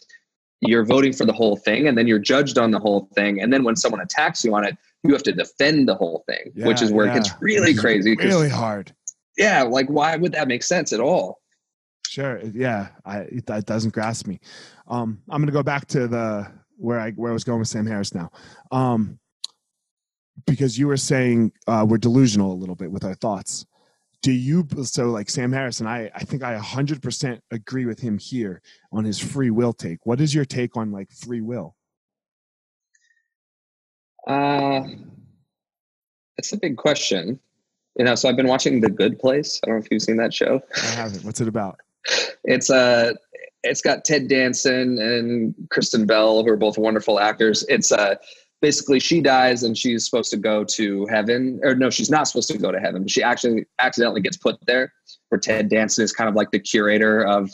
[0.61, 3.41] you're voting for the whole thing and then you're judged on the whole thing.
[3.41, 6.53] And then when someone attacks you on it you have to defend the whole thing
[6.55, 7.13] yeah, which is where yeah.
[7.13, 8.95] it gets really crazy really hard.
[9.37, 11.41] Yeah like why would that make sense at all?
[12.07, 14.41] Sure yeah I, it, it doesn't grasp me.
[14.89, 16.51] Um, i'm going to go back to the
[16.83, 18.31] where I where I was going with Sam Harris now.
[18.71, 19.19] Um,
[20.47, 23.67] because you were saying uh, we're delusional a little bit with our thoughts.
[24.23, 26.11] Do you so like Sam Harris and I?
[26.15, 30.05] I think I 100% agree with him here on his free will take.
[30.05, 31.75] What is your take on like free will?
[34.27, 34.83] Uh,
[36.39, 37.41] it's a big question.
[37.99, 39.61] You know, so I've been watching The Good Place.
[39.63, 40.63] I don't know if you've seen that show.
[40.77, 41.25] I haven't.
[41.25, 41.79] What's it about?
[42.45, 43.13] It's a uh,
[43.63, 47.65] it's got Ted Danson and Kristen Bell, who are both wonderful actors.
[47.69, 48.17] It's uh,
[48.61, 52.49] basically she dies and she's supposed to go to heaven, or no, she's not supposed
[52.49, 53.07] to go to heaven.
[53.07, 54.93] She actually accidentally gets put there.
[55.29, 57.51] Where Ted Danson is kind of like the curator of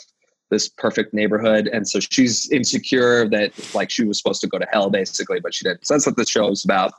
[0.50, 4.66] this perfect neighborhood, and so she's insecure that like she was supposed to go to
[4.72, 5.86] hell basically, but she didn't.
[5.86, 6.92] So that's what the show is about.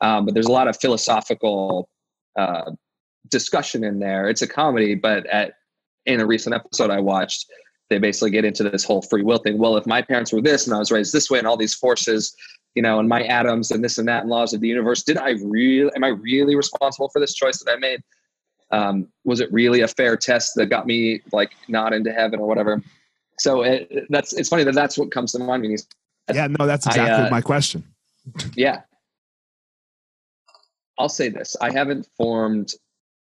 [0.00, 1.88] Um, but there's a lot of philosophical
[2.36, 2.72] uh,
[3.30, 4.28] discussion in there.
[4.28, 5.54] It's a comedy, but at
[6.06, 7.46] in a recent episode I watched
[7.88, 9.58] they basically get into this whole free will thing.
[9.58, 11.74] Well, if my parents were this and I was raised this way and all these
[11.74, 12.34] forces,
[12.74, 15.16] you know, and my atoms and this and that and laws of the universe, did
[15.16, 18.00] I really, am I really responsible for this choice that I made?
[18.72, 22.48] Um, was it really a fair test that got me like not into heaven or
[22.48, 22.82] whatever?
[23.38, 25.78] So it, that's, it's funny that that's what comes to mind when you,
[26.34, 27.84] yeah, no, that's exactly I, uh, my question.
[28.56, 28.80] yeah.
[30.98, 31.56] I'll say this.
[31.60, 32.72] I haven't formed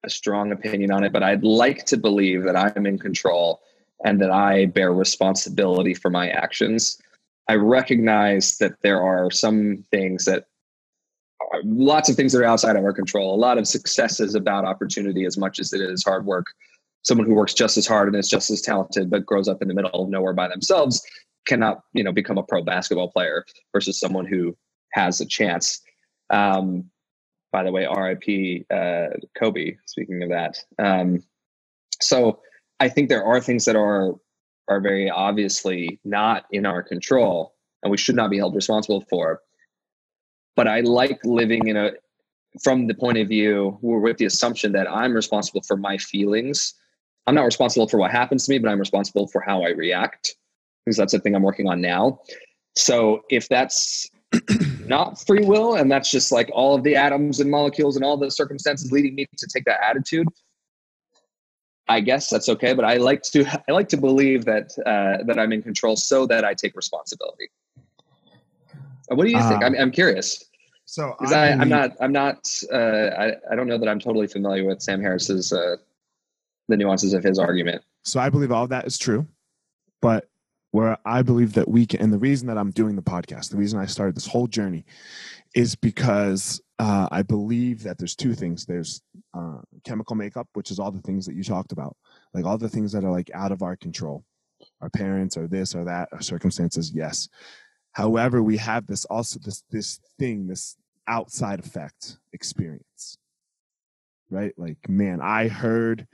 [0.04, 3.62] a strong opinion on it, but I'd like to believe that I'm in control
[4.06, 7.02] and that I bear responsibility for my actions.
[7.48, 10.46] I recognize that there are some things that
[11.52, 13.36] are, lots of things that are outside of our control.
[13.36, 16.48] A lot of success is about opportunity as much as it is hard work.
[17.04, 19.68] Someone who works just as hard and is just as talented but grows up in
[19.68, 21.04] the middle of nowhere by themselves
[21.46, 24.56] cannot, you know, become a pro basketball player versus someone who
[24.94, 25.82] has a chance.
[26.30, 26.90] Um,
[27.52, 29.76] by the way, RIP uh, Kobe.
[29.86, 31.24] Speaking of that, um,
[32.02, 32.40] so
[32.82, 34.15] I think there are things that are
[34.67, 39.41] are very obviously not in our control, and we should not be held responsible for.
[40.56, 41.91] But I like living in a
[42.63, 46.74] from the point of view with the assumption that I'm responsible for my feelings.
[47.28, 50.36] I'm not responsible for what happens to me, but I'm responsible for how I react
[50.84, 52.20] because that's the thing I'm working on now.
[52.76, 54.10] So if that's
[54.88, 58.17] not free will and that's just like all of the atoms and molecules and all
[58.17, 60.28] the circumstances leading me to take that attitude,
[61.91, 62.73] I guess that's okay.
[62.73, 66.25] But I like to I like to believe that uh, that I'm in control so
[66.27, 67.49] that I take responsibility.
[69.10, 69.63] What do you think?
[69.63, 70.45] I'm, uh, I'm curious.
[70.86, 74.65] So I, am not, I'm not, uh, I, I don't know that I'm totally familiar
[74.65, 75.77] with Sam Harris's, uh,
[76.67, 77.82] the nuances of his argument.
[78.04, 79.25] So I believe all that is true,
[80.01, 80.30] but
[80.71, 83.58] where I believe that we can, and the reason that I'm doing the podcast, the
[83.58, 84.86] reason I started this whole journey
[85.56, 88.65] is because uh, I believe that there's two things.
[88.65, 89.02] There's
[89.36, 91.96] uh, chemical makeup, which is all the things that you talked about,
[92.34, 94.26] like all the things that are like out of our control.
[94.82, 97.30] Our parents or this or that, our circumstances, yes.
[97.94, 100.76] However, we have this also this this thing, this
[101.08, 103.17] outside effect experience
[104.30, 106.08] right like man i heard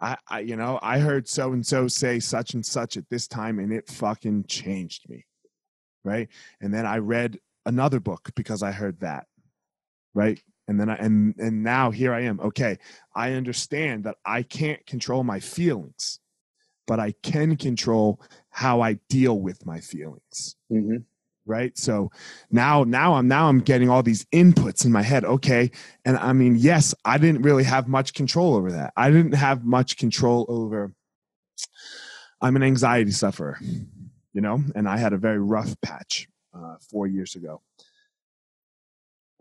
[0.00, 3.28] I, I you know i heard so and so say such and such at this
[3.28, 5.26] time and it fucking changed me
[6.04, 6.28] right
[6.60, 9.26] and then i read another book because i heard that
[10.14, 10.40] right?
[10.68, 12.78] And then i and and now here i am okay.
[13.14, 16.20] I understand that i can't control my feelings
[16.86, 18.20] but i can control
[18.50, 20.98] how i deal with my feelings mm-hmm.
[21.46, 21.76] right?
[21.76, 22.10] So
[22.50, 25.70] now now i'm now i'm getting all these inputs in my head okay?
[26.04, 28.92] And i mean yes i didn't really have much control over that.
[28.96, 30.92] I didn't have much control over
[32.40, 33.58] i'm an anxiety sufferer
[34.32, 34.62] you know?
[34.74, 37.60] And i had a very rough patch uh, four years ago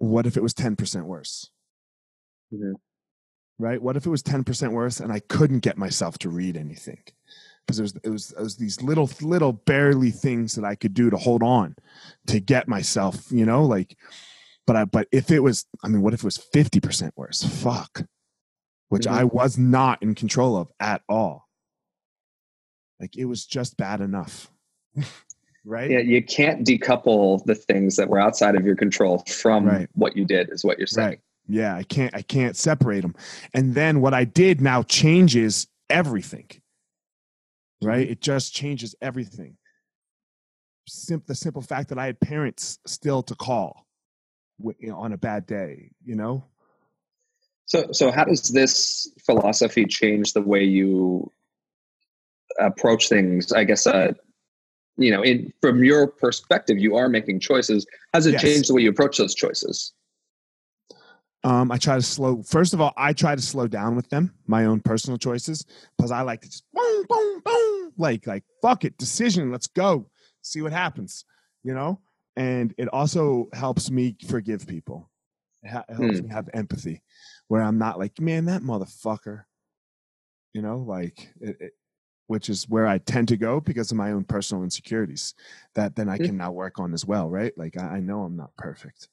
[0.02, 1.50] what if it was 10% worse
[2.54, 2.74] mm-hmm.
[3.60, 7.02] right what if it was 10% worse and i couldn't get myself to read anything
[7.66, 10.94] because it was, it was it was these little little barely things that I could
[10.94, 11.76] do to hold on
[12.28, 13.96] to get myself, you know, like.
[14.68, 17.44] But I but if it was, I mean, what if it was fifty percent worse?
[17.44, 18.04] Fuck,
[18.90, 19.18] which mm-hmm.
[19.18, 21.48] I was not in control of at all.
[23.00, 24.52] Like it was just bad enough.
[25.66, 25.90] right?
[25.90, 29.90] Yeah, you can't decouple the things that were outside of your control from right.
[29.94, 31.10] what you did, is what you're saying.
[31.10, 31.20] Right.
[31.48, 33.16] Yeah, I can't I can't separate them.
[33.54, 36.48] And then what I did now changes everything
[37.82, 38.10] right?
[38.10, 39.58] It just changes everything.
[40.88, 43.86] Sim- the simple fact that I had parents still to call
[44.60, 46.44] you know, on a bad day, you know.
[47.66, 51.32] So, so how does this philosophy change the way you
[52.60, 53.52] approach things?
[53.52, 54.14] I guess, uh,
[55.02, 57.86] you know, in from your perspective, you are making choices.
[58.14, 58.42] Has it yes.
[58.42, 59.94] change the way you approach those choices?
[61.44, 62.44] Um, I try to slow.
[62.44, 65.66] First of all, I try to slow down with them, my own personal choices,
[65.98, 70.08] because I like to just boom, boom, boom, like like fuck it, decision, let's go,
[70.42, 71.26] see what happens,
[71.64, 72.00] you know.
[72.36, 75.10] And it also helps me forgive people.
[75.64, 76.28] It, ha- it helps hmm.
[76.28, 77.02] me have empathy,
[77.48, 79.44] where I'm not like, man, that motherfucker,
[80.54, 81.72] you know, like it, it,
[82.32, 85.34] which is where I tend to go because of my own personal insecurities
[85.76, 86.28] that then I hmm.
[86.28, 87.52] can now work on as well, right?
[87.58, 89.10] Like I, I know I'm not perfect.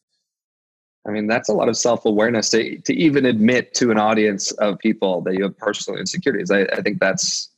[1.04, 4.52] I mean, that's a lot of self awareness to, to even admit to an audience
[4.52, 6.52] of people that you have personal insecurities.
[6.52, 7.50] I, I think that's,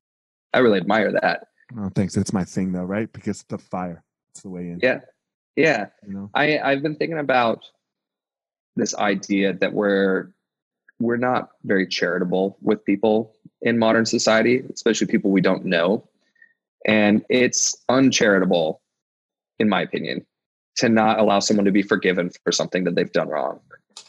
[0.55, 1.49] I really admire that.
[1.79, 2.16] Oh, thanks.
[2.16, 3.12] It's my thing though, right?
[3.12, 4.81] Because the fire, it's the way in.
[4.83, 5.01] Yeah.
[5.57, 5.88] Yeah.
[6.07, 6.31] You know?
[6.33, 7.66] I, I've been thinking about
[8.77, 10.33] this idea that we're,
[11.01, 16.07] we're not very charitable with people in modern society, especially people we don't know.
[16.87, 18.81] And it's uncharitable,
[19.59, 20.25] in my opinion,
[20.77, 23.61] to not allow someone to be forgiven for something that they've done wrong.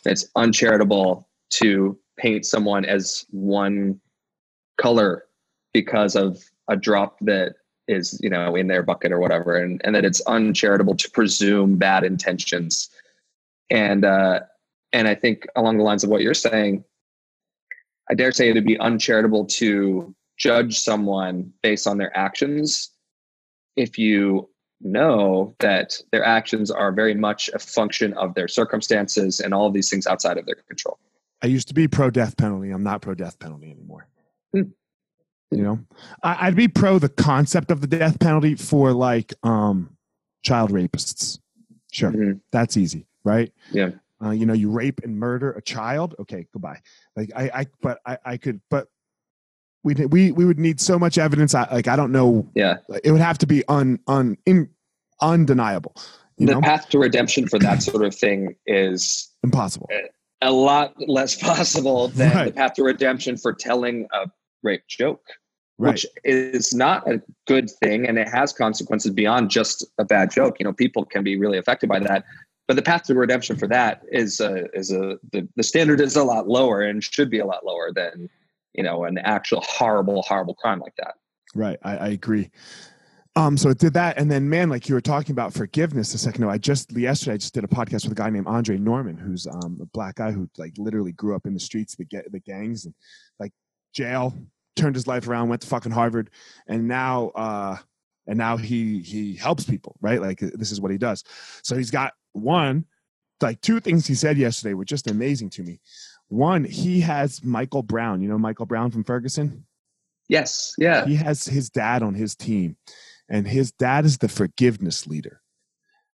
[0.06, 4.00] It's uncharitable to paint someone as one
[4.78, 5.26] color
[5.74, 7.56] because of a drop that
[7.88, 11.78] is you know in their bucket or whatever and, and that it's uncharitable to presume
[11.78, 12.90] bad intentions
[13.70, 14.40] and uh
[14.94, 16.84] and i think along the lines of what you're saying
[18.12, 22.92] i dare say it'd be uncharitable to judge someone based on their actions
[23.76, 24.50] if you
[24.84, 29.74] know that their actions are very much a function of their circumstances and all of
[29.74, 31.00] these things outside of their control.
[31.44, 32.72] I used to be pro death penalty.
[32.72, 34.08] I'm not pro death penalty anymore.
[34.56, 34.72] Mm.
[35.52, 35.80] You know,
[36.24, 39.98] I, would be pro the concept of the death penalty for like um,
[40.44, 41.40] child rapists.
[41.92, 42.38] Sure, mm-hmm.
[42.52, 43.52] that's easy, right?
[43.72, 43.90] Yeah.
[44.24, 46.16] Uh, you know, you rape and murder a child.
[46.20, 46.80] Okay, goodbye.
[47.16, 48.88] Like I, I, but I, I could, but
[49.84, 51.56] we we we would need so much evidence.
[51.56, 52.48] I, like I don't know.
[52.54, 54.70] Yeah, it would have to be un un in,
[55.22, 55.96] undeniable.
[56.38, 56.62] the know?
[56.62, 59.90] path to redemption for that sort of thing is impossible.
[60.42, 62.46] a lot less possible than right.
[62.46, 64.30] the path to redemption for telling a
[64.64, 65.26] rape joke,
[65.78, 65.94] right.
[65.94, 70.58] which is not a good thing, and it has consequences beyond just a bad joke.
[70.60, 72.24] You know, people can be really affected by that.
[72.72, 76.16] But the path to redemption for that is a, is a the, the standard is
[76.16, 78.30] a lot lower and should be a lot lower than
[78.72, 81.16] you know an actual horrible horrible crime like that.
[81.54, 82.50] Right, I, I agree.
[83.36, 86.18] Um, so it did that, and then man, like you were talking about forgiveness a
[86.18, 86.50] second ago.
[86.50, 89.48] I just yesterday I just did a podcast with a guy named Andre Norman, who's
[89.48, 92.86] um, a black guy who like literally grew up in the streets, the the gangs,
[92.86, 92.96] and
[93.38, 93.52] like
[93.94, 94.34] jail,
[94.78, 96.30] turned his life around, went to fucking Harvard,
[96.68, 97.76] and now uh,
[98.28, 100.22] and now he he helps people, right?
[100.22, 101.26] Like this is what he does.
[101.64, 102.86] So he's got one,
[103.42, 105.80] like two things he said yesterday were just amazing to me.
[106.28, 108.22] One, he has Michael Brown.
[108.22, 109.66] You know Michael Brown from Ferguson.
[110.30, 110.74] Yes.
[110.78, 111.06] Yeah.
[111.06, 112.78] He has his dad on his team
[113.32, 115.42] and his dad is the forgiveness leader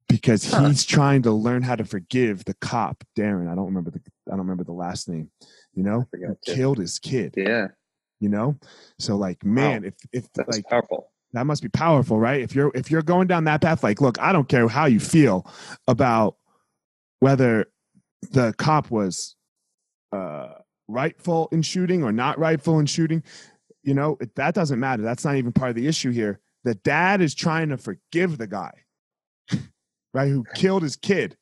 [0.09, 3.51] because he's trying to learn how to forgive the cop Darren.
[3.51, 5.31] I don't remember the I don't remember the last name.
[5.75, 6.09] You know,
[6.47, 7.35] killed his kid.
[7.37, 7.69] Yeah.
[8.21, 8.57] You know,
[8.99, 9.89] so like, man, wow.
[9.89, 11.11] if if That's like powerful.
[11.37, 12.41] That must be powerful, right?
[12.41, 15.01] If you're if you're going down that path, like, look, I don't care how you
[15.01, 15.47] feel
[15.87, 16.37] about
[17.21, 17.67] whether
[18.31, 19.37] the cop was
[20.13, 20.55] uh,
[20.89, 23.23] rightful in shooting or not rightful in shooting.
[23.83, 25.03] You know, that doesn't matter.
[25.03, 28.49] That's not even part of the issue here the dad is trying to forgive the
[28.49, 28.73] guy,
[30.13, 31.37] right, who killed his kid.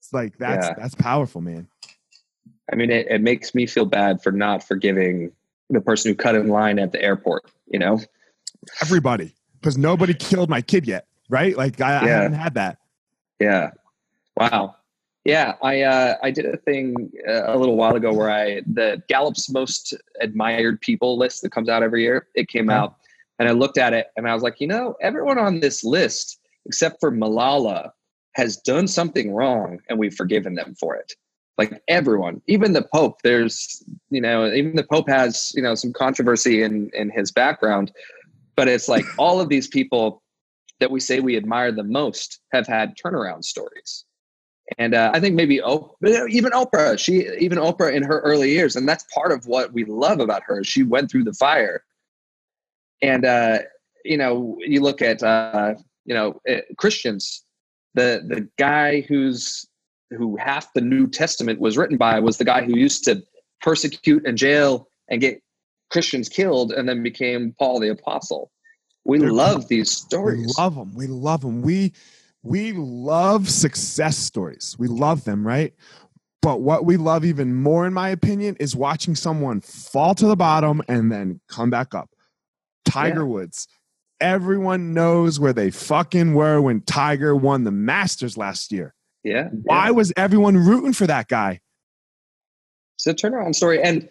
[0.00, 0.74] It's like that's yeah.
[0.76, 1.68] that's powerful, man.
[2.70, 5.32] I mean, it, it makes me feel bad for not forgiving
[5.70, 7.50] the person who cut in line at the airport.
[7.66, 7.98] You know,
[8.82, 11.56] everybody, because nobody killed my kid yet, right?
[11.56, 12.00] Like I, yeah.
[12.00, 12.78] I haven't had that.
[13.40, 13.70] Yeah.
[14.36, 14.76] Wow.
[15.24, 19.02] Yeah, I uh, I did a thing uh, a little while ago where I the
[19.08, 22.28] Gallup's most admired people list that comes out every year.
[22.36, 22.94] It came out
[23.40, 26.38] and I looked at it and I was like, you know, everyone on this list
[26.64, 27.90] except for Malala
[28.36, 31.14] has done something wrong and we've forgiven them for it.
[31.58, 35.92] Like everyone, even the Pope, there's, you know, even the Pope has, you know, some
[35.92, 37.92] controversy in, in his background.
[38.56, 40.22] But it's like all of these people
[40.80, 44.04] that we say we admire the most have had turnaround stories.
[44.78, 48.74] And uh, I think maybe Oprah, even Oprah, she even Oprah in her early years,
[48.74, 50.64] and that's part of what we love about her.
[50.64, 51.84] She went through the fire,
[53.00, 53.58] and uh,
[54.04, 57.44] you know, you look at uh, you know uh, Christians.
[57.94, 59.66] The the guy who's
[60.10, 63.22] who half the New Testament was written by was the guy who used to
[63.60, 65.40] persecute and jail and get
[65.90, 68.50] Christians killed, and then became Paul the apostle.
[69.04, 70.54] We They're, love these stories.
[70.56, 70.94] We love them.
[70.94, 71.62] We love them.
[71.62, 71.92] We
[72.42, 74.76] we love success stories.
[74.78, 75.74] We love them, right?
[76.42, 80.36] But what we love even more, in my opinion, is watching someone fall to the
[80.36, 82.10] bottom and then come back up.
[82.84, 83.26] Tiger yeah.
[83.26, 83.66] Woods.
[84.20, 88.94] Everyone knows where they fucking were when Tiger won the Masters last year.
[89.24, 89.48] Yeah.
[89.64, 89.90] Why yeah.
[89.90, 91.60] was everyone rooting for that guy?
[92.94, 93.82] It's a turnaround story.
[93.82, 94.08] And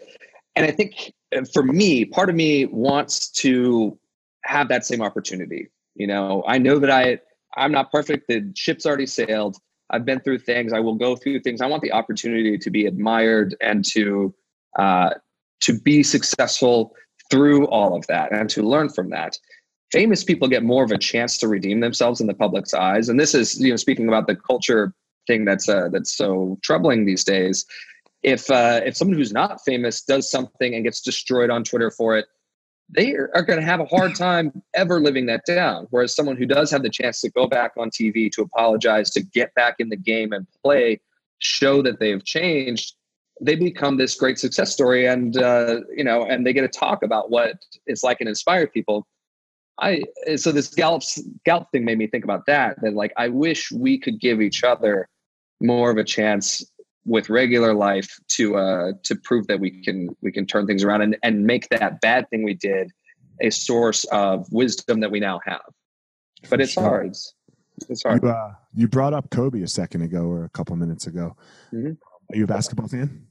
[0.57, 1.13] and I think
[1.43, 3.97] for me, part of me wants to
[4.43, 5.69] have that same opportunity.
[5.95, 7.19] You know, I know that I
[7.57, 8.27] I'm not perfect.
[8.27, 9.57] The ship's already sailed.
[9.89, 10.73] I've been through things.
[10.73, 11.61] I will go through things.
[11.61, 14.33] I want the opportunity to be admired and to
[14.77, 15.11] uh,
[15.61, 16.93] to be successful
[17.31, 19.37] through all of that and to learn from that
[19.91, 23.19] famous people get more of a chance to redeem themselves in the public's eyes and
[23.19, 24.93] this is you know speaking about the culture
[25.27, 27.65] thing that's uh, that's so troubling these days
[28.25, 32.17] if uh, if someone who's not famous does something and gets destroyed on twitter for
[32.17, 32.25] it
[32.89, 35.87] they are going to have a hard time ever living that down.
[35.89, 39.23] Whereas someone who does have the chance to go back on tv to apologize to
[39.23, 41.01] get back in the game and play
[41.39, 42.93] show that they've changed
[43.41, 47.03] they become this great success story and uh, you know and they get to talk
[47.03, 47.55] about what
[47.85, 49.05] it's like and inspire people.
[49.79, 50.03] I
[50.37, 53.99] so this Gallup's Gallup thing made me think about that that like i wish we
[53.99, 55.09] could give each other
[55.59, 56.63] more of a chance
[57.05, 61.01] with regular life to uh to prove that we can we can turn things around
[61.01, 62.91] and and make that bad thing we did
[63.41, 65.61] a source of wisdom that we now have
[66.49, 66.83] but it's sure.
[66.83, 67.15] hard
[67.89, 71.05] it's hard you, uh, you brought up kobe a second ago or a couple minutes
[71.05, 71.35] ago
[71.73, 71.91] mm-hmm.
[72.31, 73.25] Are you a basketball fan?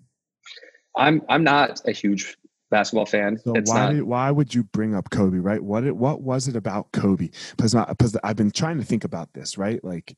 [0.97, 2.37] I'm I'm not a huge
[2.71, 3.39] basketball fan.
[3.39, 5.39] So it's why not, why would you bring up Kobe?
[5.39, 5.63] Right?
[5.63, 7.31] What it, what was it about Kobe?
[7.57, 9.59] Because because I've been trying to think about this.
[9.59, 9.83] Right?
[9.83, 10.17] Like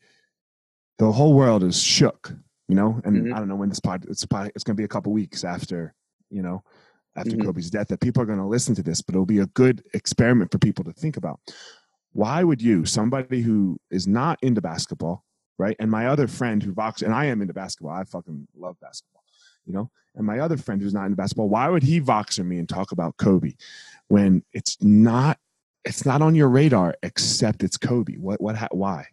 [0.99, 2.35] the whole world is shook.
[2.69, 3.35] You know, and mm-hmm.
[3.35, 5.45] I don't know when this pod it's probably, it's going to be a couple weeks
[5.45, 5.95] after
[6.31, 6.63] you know
[7.17, 7.47] after mm-hmm.
[7.47, 9.83] Kobe's death that people are going to listen to this, but it'll be a good
[9.95, 11.41] experiment for people to think about.
[12.13, 15.25] Why would you, somebody who is not into basketball,
[15.59, 15.77] right?
[15.79, 17.93] And my other friend who vox, and I am into basketball.
[17.93, 19.23] I fucking love basketball,
[19.65, 19.91] you know.
[20.15, 22.93] And my other friend who's not into basketball, why would he voxer me and talk
[22.93, 23.53] about Kobe
[24.09, 25.39] when it's not
[25.85, 28.15] it's not on your radar except it's Kobe?
[28.15, 29.07] What what why?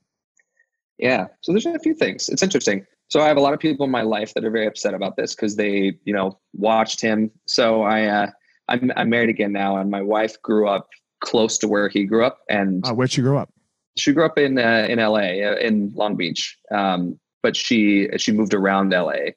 [0.97, 2.29] Yeah, so there's a few things.
[2.29, 2.85] It's interesting.
[3.13, 5.17] So I have a lot of people in my life that are very upset about
[5.17, 7.29] this because they, you know, watched him.
[7.45, 8.31] So I, uh,
[8.69, 10.89] I'm, I'm married again now, and my wife grew up
[11.19, 12.39] close to where he grew up.
[12.49, 13.53] And uh, where'd she grow up?
[13.97, 15.43] She grew up in uh, in L.A.
[15.43, 19.35] Uh, in Long Beach, um, but she she moved around L.A.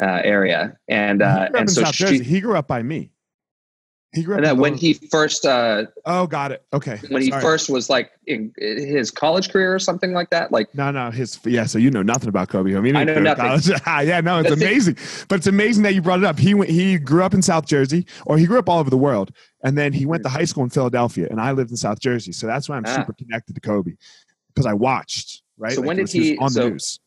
[0.00, 3.10] Uh, area, and uh, and so she, he grew up by me.
[4.12, 4.44] He grew up.
[4.44, 5.44] And when he first.
[5.44, 6.64] Uh, oh, got it.
[6.72, 6.98] Okay.
[7.08, 7.24] When Sorry.
[7.24, 10.74] he first was like in his college career or something like that, like.
[10.74, 11.66] No, no, his yeah.
[11.66, 12.76] So you know nothing about Kobe.
[12.76, 13.74] I mean, I know nothing.
[13.86, 14.96] yeah, no, it's amazing.
[15.28, 16.38] But it's amazing that you brought it up.
[16.38, 16.70] He went.
[16.70, 19.32] He grew up in South Jersey, or he grew up all over the world,
[19.62, 22.32] and then he went to high school in Philadelphia, and I lived in South Jersey,
[22.32, 22.96] so that's why I'm ah.
[22.96, 23.92] super connected to Kobe,
[24.54, 25.42] because I watched.
[25.58, 25.72] Right.
[25.72, 27.00] So like when did he on so, the news?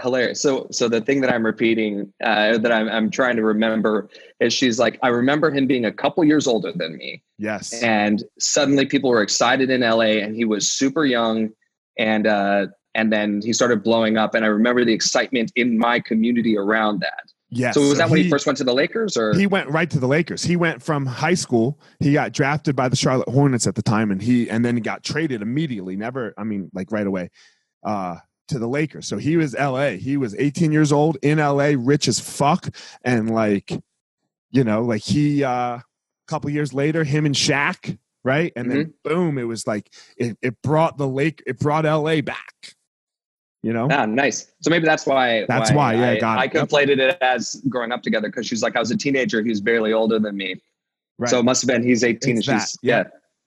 [0.00, 0.40] Hilarious.
[0.40, 4.08] So, so the thing that I'm repeating, uh, that I'm, I'm trying to remember
[4.40, 7.22] is she's like, I remember him being a couple years older than me.
[7.38, 7.72] Yes.
[7.82, 11.50] And suddenly people were excited in LA and he was super young
[11.98, 14.34] and, uh, and then he started blowing up.
[14.34, 17.30] And I remember the excitement in my community around that.
[17.50, 17.74] Yes.
[17.74, 19.68] So was so that when he, he, first went to the Lakers or he went
[19.68, 20.42] right to the Lakers.
[20.42, 24.10] He went from high school, he got drafted by the Charlotte Hornets at the time
[24.10, 27.30] and he and then he got traded immediately, never I mean like right away.
[27.84, 28.16] Uh
[28.48, 29.06] to the Lakers.
[29.06, 29.90] So he was LA.
[29.90, 32.68] He was 18 years old in LA, rich as fuck.
[33.02, 33.72] And like,
[34.50, 35.84] you know, like he uh a
[36.26, 38.52] couple years later, him and Shaq, right?
[38.56, 38.76] And mm-hmm.
[38.76, 42.74] then boom, it was like it, it brought the lake, it brought LA back.
[43.62, 43.88] You know?
[43.90, 44.52] Yeah, nice.
[44.60, 47.90] So maybe that's why that's why, why yeah, I, got I conflated it as growing
[47.90, 50.60] up together because she's like, I was a teenager, he was barely older than me.
[51.18, 51.30] Right.
[51.30, 52.98] So it must have been he's 18 it's and she's yeah.
[52.98, 53.04] yeah.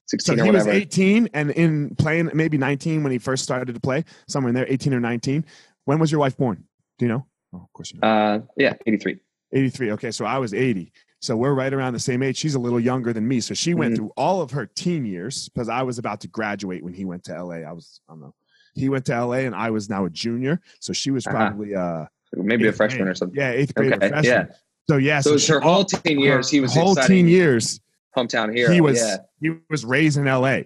[0.10, 3.80] 16 so he was 18 and in playing maybe 19 when he first started to
[3.80, 5.46] play, somewhere in there, 18 or 19.
[5.86, 6.64] When was your wife born?
[6.98, 7.28] Do you know?
[7.54, 8.08] Oh, of course you know.
[8.08, 9.20] Uh, yeah, 83.
[9.52, 9.92] 83.
[9.92, 10.92] Okay, so I was 80.
[11.22, 12.38] So we're right around the same age.
[12.38, 13.40] She's a little younger than me.
[13.40, 13.98] So she went mm-hmm.
[13.98, 17.26] through all of her teen years because I was about to graduate when he went
[17.26, 17.58] to LA.
[17.58, 18.34] I was, I don't know.
[18.74, 20.60] He went to LA and I was now a junior.
[20.80, 21.36] So she was uh-huh.
[21.36, 23.12] probably uh maybe a freshman grade.
[23.12, 23.38] or something.
[23.38, 24.10] Yeah, eighth grade okay.
[24.10, 24.24] freshman.
[24.24, 24.46] Yeah.
[24.90, 27.80] So yeah, so, so she, her whole teen years, he was whole teen years.
[28.16, 28.72] Hometown hero.
[28.72, 29.18] He was yeah.
[29.40, 30.62] he was raised in LA.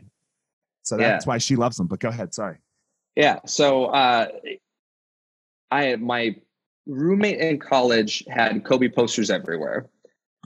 [0.84, 1.30] So that's yeah.
[1.30, 1.88] why she loves him.
[1.88, 2.34] But go ahead.
[2.34, 2.58] Sorry.
[3.16, 3.39] Yeah.
[3.46, 4.28] So uh,
[5.72, 6.36] I my
[6.86, 9.88] roommate in college had Kobe posters everywhere.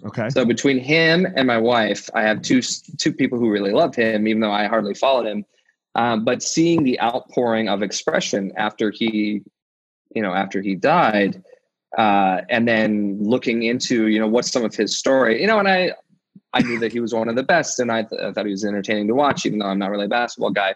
[0.05, 0.29] Okay.
[0.29, 4.27] So between him and my wife, I have two two people who really loved him,
[4.27, 5.45] even though I hardly followed him.
[5.95, 9.41] Um, but seeing the outpouring of expression after he,
[10.13, 11.43] you know, after he died,
[11.97, 15.67] uh, and then looking into, you know, what's some of his story, you know, and
[15.67, 15.93] I
[16.53, 18.51] I knew that he was one of the best, and I, th- I thought he
[18.51, 20.75] was entertaining to watch, even though I'm not really a basketball guy.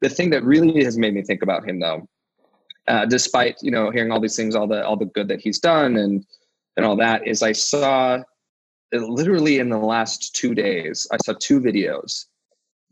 [0.00, 2.08] The thing that really has made me think about him, though,
[2.86, 5.58] uh, despite you know hearing all these things, all the all the good that he's
[5.58, 6.24] done, and
[6.76, 8.22] and all that, is I saw
[8.92, 12.26] literally in the last two days, I saw two videos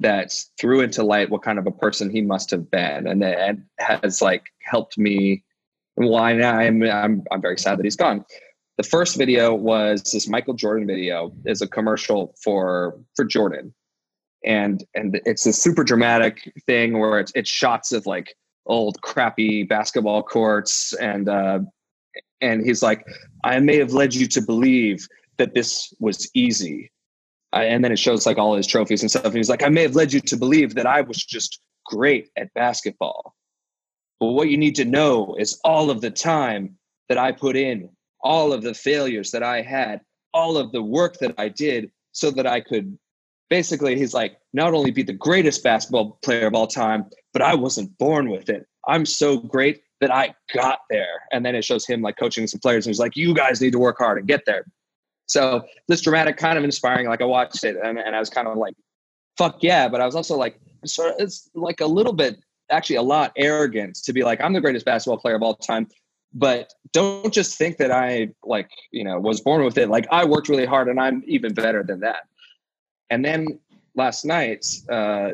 [0.00, 3.58] that threw into light what kind of a person he must have been, and it
[3.78, 5.44] has like helped me.
[5.94, 8.24] Why well, I'm I'm I'm very sad that he's gone
[8.78, 13.74] the first video was this Michael Jordan video is a commercial for for Jordan.
[14.44, 18.34] And and it's a super dramatic thing where it's it's shots of like
[18.66, 21.60] old crappy basketball courts and uh
[22.40, 23.06] and he's like,
[23.44, 25.06] I may have led you to believe
[25.38, 26.90] that this was easy.
[27.52, 29.26] I, and then it shows like all his trophies and stuff.
[29.26, 32.30] And he's like, I may have led you to believe that I was just great
[32.36, 33.34] at basketball.
[34.18, 36.76] But what you need to know is all of the time
[37.08, 37.90] that I put in
[38.22, 40.00] all of the failures that I had,
[40.32, 42.96] all of the work that I did so that I could
[43.50, 47.54] basically, he's like, not only be the greatest basketball player of all time, but I
[47.54, 48.66] wasn't born with it.
[48.88, 51.22] I'm so great that I got there.
[51.32, 53.72] And then it shows him like coaching some players and he's like, you guys need
[53.72, 54.64] to work hard and get there.
[55.28, 58.48] So this dramatic kind of inspiring, like I watched it and, and I was kind
[58.48, 58.74] of like,
[59.38, 59.88] fuck yeah.
[59.88, 62.38] But I was also like, sort of, it's like a little bit,
[62.70, 65.86] actually a lot arrogant to be like, I'm the greatest basketball player of all time
[66.34, 69.88] but don't just think that I like, you know, was born with it.
[69.88, 72.28] Like I worked really hard and I'm even better than that.
[73.10, 73.58] And then
[73.94, 75.32] last night, uh,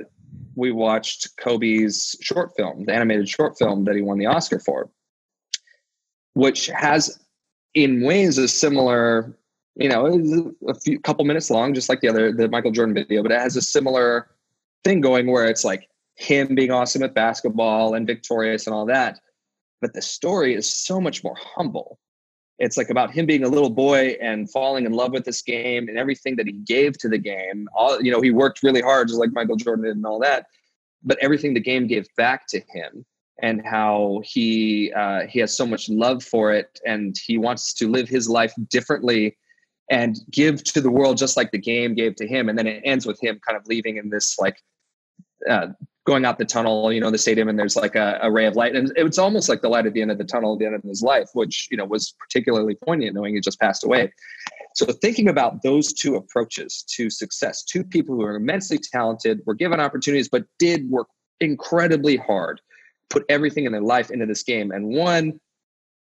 [0.57, 4.91] we watched Kobe's short film, the animated short film that he won the Oscar for,
[6.35, 7.21] which has
[7.75, 9.37] in ways a similar,
[9.77, 13.23] you know, a few couple minutes long, just like the other, the Michael Jordan video,
[13.23, 14.31] but it has a similar
[14.83, 19.21] thing going where it's like him being awesome at basketball and victorious and all that
[19.81, 21.99] but the story is so much more humble.
[22.59, 25.89] It's like about him being a little boy and falling in love with this game
[25.89, 27.69] and everything that he gave to the game.
[27.75, 30.47] All you know he worked really hard just like michael jordan did and all that
[31.03, 33.05] but everything the game gave back to him
[33.41, 37.89] and how he uh, he has so much love for it and he wants to
[37.89, 39.37] live his life differently
[39.91, 42.49] and give to the world just like the game gave to him.
[42.49, 44.57] And then it ends with him kind of leaving in this like
[45.49, 45.69] uh,
[46.09, 48.57] going out the tunnel, you know, the stadium, and there's like a, a ray of
[48.57, 50.65] light, and it's almost like the light at the end of the tunnel at the
[50.65, 54.11] end of his life, which you know was particularly poignant, knowing he just passed away.
[54.75, 59.55] So thinking about those two approaches to success, two people who are immensely talented, were
[59.55, 61.09] given opportunities, but did work
[61.41, 62.59] incredibly hard,
[63.11, 65.39] put everything in their life into this game, and one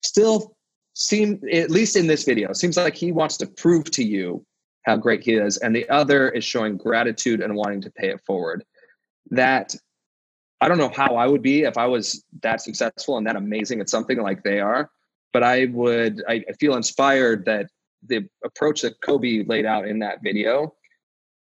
[0.05, 0.55] still
[0.95, 4.47] seemed, at least in this video, seems like he wants to prove to you
[4.87, 8.21] how great he is, and the other is showing gratitude and wanting to pay it
[8.25, 8.63] forward.
[9.31, 9.75] That
[10.61, 13.81] I don't know how I would be if I was that successful and that amazing
[13.81, 14.91] at something like they are,
[15.33, 16.23] but I would.
[16.29, 17.71] I feel inspired that
[18.07, 20.75] the approach that Kobe laid out in that video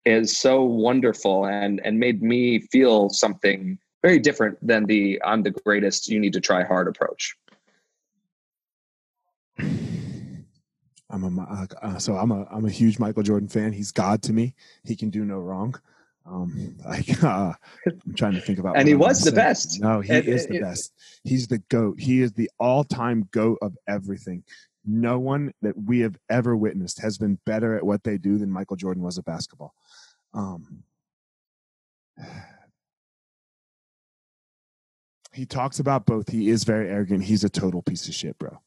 [0.04, 5.50] is so wonderful and and made me feel something very different than the I'm the
[5.50, 6.08] greatest.
[6.08, 7.36] You need to try hard approach.
[11.10, 13.72] I'm a uh, uh, so I'm a I'm a huge Michael Jordan fan.
[13.72, 14.54] He's God to me.
[14.84, 15.76] He can do no wrong.
[16.26, 17.52] Um, like uh,
[17.86, 18.76] I'm trying to think about.
[18.76, 19.80] and he was the best.
[19.80, 20.92] No, he it, is the it, best.
[21.24, 22.00] He's the goat.
[22.00, 24.44] He is the all-time goat of everything.
[24.86, 28.50] No one that we have ever witnessed has been better at what they do than
[28.50, 29.74] Michael Jordan was at basketball.
[30.34, 30.82] Um,
[35.32, 36.30] he talks about both.
[36.30, 37.24] He is very arrogant.
[37.24, 38.60] He's a total piece of shit, bro.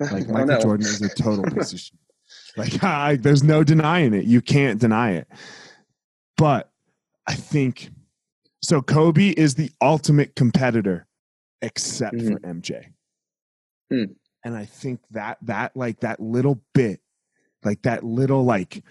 [0.00, 1.98] Like Michael Jordan is a total piece of shit.
[2.56, 4.24] Like I, there's no denying it.
[4.24, 5.28] You can't deny it.
[6.36, 6.68] But
[7.26, 7.90] I think
[8.62, 8.82] so.
[8.82, 11.06] Kobe is the ultimate competitor,
[11.62, 12.34] except mm-hmm.
[12.34, 12.86] for MJ.
[13.92, 14.14] Mm.
[14.44, 17.00] And I think that that like that little bit,
[17.62, 18.82] like that little like,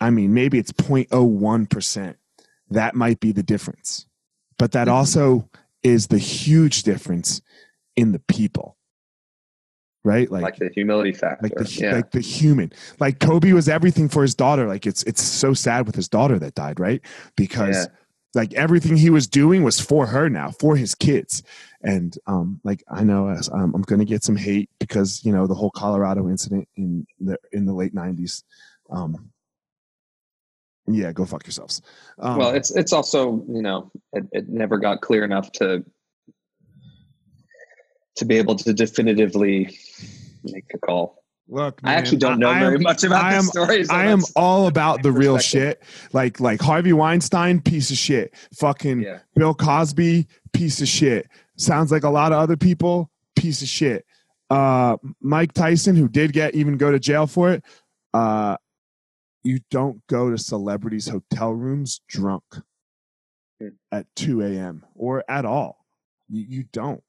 [0.00, 2.18] I mean, maybe it's 0.01 percent.
[2.70, 4.06] That might be the difference,
[4.58, 4.96] but that mm-hmm.
[4.96, 5.48] also
[5.82, 7.40] is the huge difference
[7.96, 8.75] in the people
[10.06, 10.30] right?
[10.30, 11.92] Like, like the humility factor, like the, yeah.
[11.92, 12.72] like the human.
[13.00, 14.66] Like Kobe was everything for his daughter.
[14.68, 17.02] Like it's it's so sad with his daughter that died, right?
[17.36, 17.86] Because yeah.
[18.34, 21.42] like everything he was doing was for her now, for his kids.
[21.82, 25.46] And um, like I know um, I'm going to get some hate because you know
[25.46, 28.44] the whole Colorado incident in the in the late '90s.
[28.88, 29.30] Um,
[30.88, 31.82] yeah, go fuck yourselves.
[32.20, 35.84] Um, well, it's it's also you know it, it never got clear enough to
[38.16, 39.78] to be able to definitively
[40.44, 41.22] make a call.
[41.48, 43.84] Look, man, I actually don't know I very am, much about I am, the story.
[43.84, 45.80] So I am all about the real shit.
[46.12, 48.34] Like like Harvey Weinstein, piece of shit.
[48.54, 49.20] Fucking yeah.
[49.36, 51.28] Bill Cosby, piece of shit.
[51.56, 54.04] Sounds like a lot of other people, piece of shit.
[54.50, 57.64] Uh, Mike Tyson, who did get even go to jail for it.
[58.12, 58.56] Uh,
[59.44, 62.42] you don't go to celebrities' hotel rooms drunk
[63.60, 63.68] hmm.
[63.92, 64.84] at 2 a.m.
[64.96, 65.86] or at all.
[66.28, 67.02] You, you don't.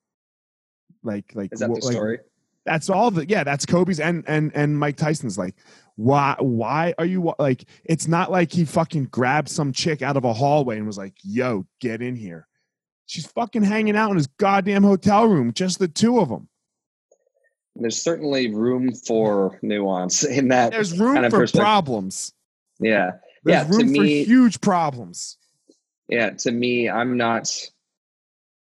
[1.04, 2.20] Like, like is that the story?
[2.66, 3.44] That's all the yeah.
[3.44, 5.56] That's Kobe's and and and Mike Tyson's like,
[5.96, 7.66] why why are you like?
[7.86, 11.14] It's not like he fucking grabbed some chick out of a hallway and was like,
[11.24, 12.48] "Yo, get in here."
[13.08, 16.50] She's fucking hanging out in his goddamn hotel room, just the two of them.
[17.76, 20.72] There's certainly room for nuance in that.
[20.72, 22.34] There's room kind of for problems.
[22.80, 23.76] Yeah, There's yeah.
[23.76, 25.38] Room for me, huge problems.
[26.10, 27.52] Yeah, to me, I'm not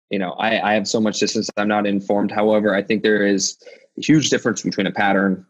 [0.10, 1.50] you know, I, I have so much distance.
[1.58, 2.32] I'm not informed.
[2.32, 3.58] However, I think there is
[3.98, 5.46] a huge difference between a pattern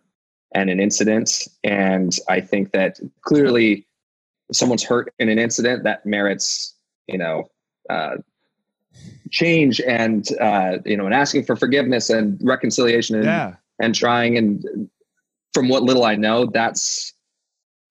[0.54, 1.48] and an incident.
[1.64, 3.86] And I think that clearly
[4.50, 6.76] if someone's hurt in an incident that merits,
[7.08, 7.50] you know,
[7.90, 8.18] uh,
[9.30, 13.56] change and, uh, you know, and asking for forgiveness and reconciliation and, yeah.
[13.80, 14.38] and trying.
[14.38, 14.90] And
[15.54, 17.14] from what little I know, that's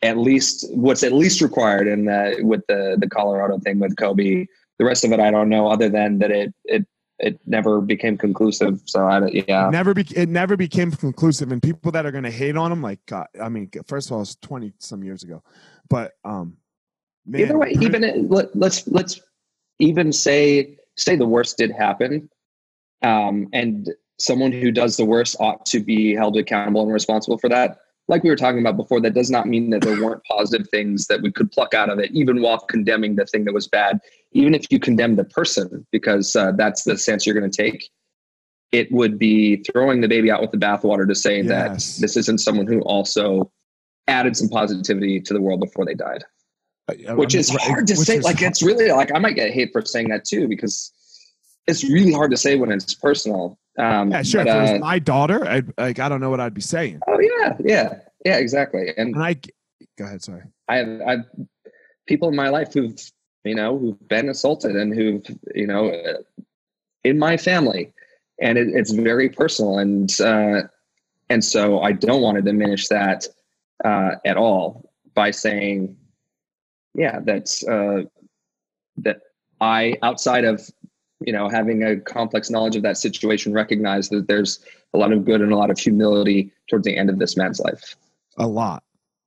[0.02, 4.46] at least what's at least required in the, with the, the Colorado thing with Kobe
[4.78, 6.86] the rest of it I don't know other than that it it
[7.18, 8.82] it never became conclusive.
[8.84, 11.50] So I yeah, never be, it never became conclusive.
[11.50, 14.16] And people that are going to hate on him, like God, I mean, first of
[14.16, 15.42] all, it's twenty some years ago,
[15.88, 16.56] but um,
[17.24, 19.20] man, either way, even let, let's let's
[19.78, 22.28] even say say the worst did happen,
[23.02, 27.48] um, and someone who does the worst ought to be held accountable and responsible for
[27.48, 27.78] that
[28.08, 31.06] like we were talking about before, that does not mean that there weren't positive things
[31.08, 34.00] that we could pluck out of it, even while condemning the thing that was bad.
[34.32, 37.88] Even if you condemn the person, because uh, that's the stance you're going to take,
[38.72, 41.96] it would be throwing the baby out with the bathwater to say yes.
[41.96, 43.50] that this isn't someone who also
[44.08, 46.22] added some positivity to the world before they died.
[47.16, 48.20] Which is hard to say.
[48.20, 48.50] Like, hard.
[48.52, 50.92] it's really like I might get hate for saying that too, because
[51.66, 53.58] it's really hard to say when it's personal.
[53.78, 54.44] Um, yeah, sure.
[54.44, 56.60] But, if it was uh, my daughter, I like I don't know what I'd be
[56.60, 57.00] saying.
[57.06, 58.88] Oh yeah, yeah, yeah, exactly.
[58.96, 59.34] And, and I
[59.98, 60.22] go ahead.
[60.22, 60.42] Sorry.
[60.68, 61.24] I have I've
[62.06, 62.98] people in my life who've
[63.44, 65.24] you know who've been assaulted and who've
[65.54, 66.22] you know uh,
[67.04, 67.92] in my family,
[68.40, 70.62] and it, it's very personal and uh,
[71.28, 73.26] and so I don't want to diminish that
[73.84, 75.96] uh, at all by saying,
[76.94, 78.02] yeah, that's uh,
[78.98, 79.20] that
[79.60, 80.68] I, outside of
[81.20, 84.60] you know having a complex knowledge of that situation, recognize that there's
[84.94, 87.60] a lot of good and a lot of humility towards the end of this man's
[87.60, 87.96] life.
[88.38, 88.82] A lot,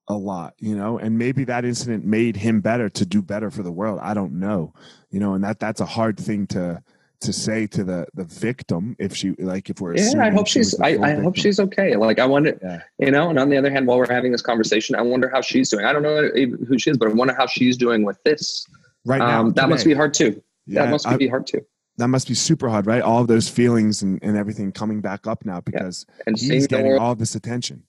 [0.07, 3.63] a lot, you know, and maybe that incident made him better to do better for
[3.63, 3.99] the world.
[4.01, 4.73] I don't know,
[5.09, 6.83] you know, and that that's a hard thing to
[7.21, 10.79] to say to the the victim if she like if we're yeah i hope she's
[10.79, 11.97] i, I hope she's okay.
[11.97, 12.81] Like i wonder yeah.
[12.97, 15.41] you know and on the other hand while we're having this conversation i wonder how
[15.41, 15.83] she's doing.
[15.85, 16.29] I don't know
[16.67, 18.65] who she is but i wonder how she's doing with this.
[19.05, 20.41] Right now um, that must be hard too.
[20.65, 21.65] Yeah, that must I, be hard too
[21.99, 25.27] that must be super hard right all of those feelings and, and everything coming back
[25.27, 26.23] up now because yeah.
[26.27, 27.83] and he's getting all this attention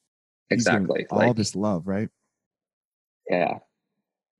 [0.50, 2.08] exactly all like, this love right
[3.28, 3.58] yeah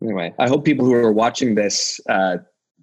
[0.02, 2.36] anyway i hope people who are watching this uh,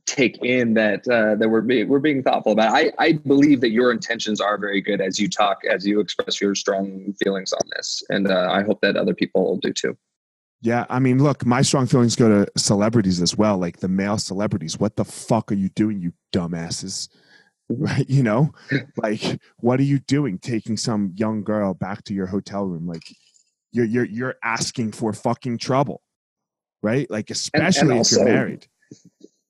[0.07, 2.73] take in that uh, that we're being, we're being thoughtful about.
[2.73, 6.41] I I believe that your intentions are very good as you talk as you express
[6.41, 9.97] your strong feelings on this, and uh, I hope that other people do too.
[10.61, 14.17] Yeah, I mean, look, my strong feelings go to celebrities as well, like the male
[14.17, 14.79] celebrities.
[14.79, 17.09] What the fuck are you doing, you dumbasses?
[17.69, 18.09] Right?
[18.09, 18.53] You know,
[18.95, 22.87] like what are you doing, taking some young girl back to your hotel room?
[22.87, 23.03] Like
[23.73, 26.01] you're you're you're asking for fucking trouble,
[26.81, 27.11] right?
[27.11, 28.67] Like especially and, and also, if you're married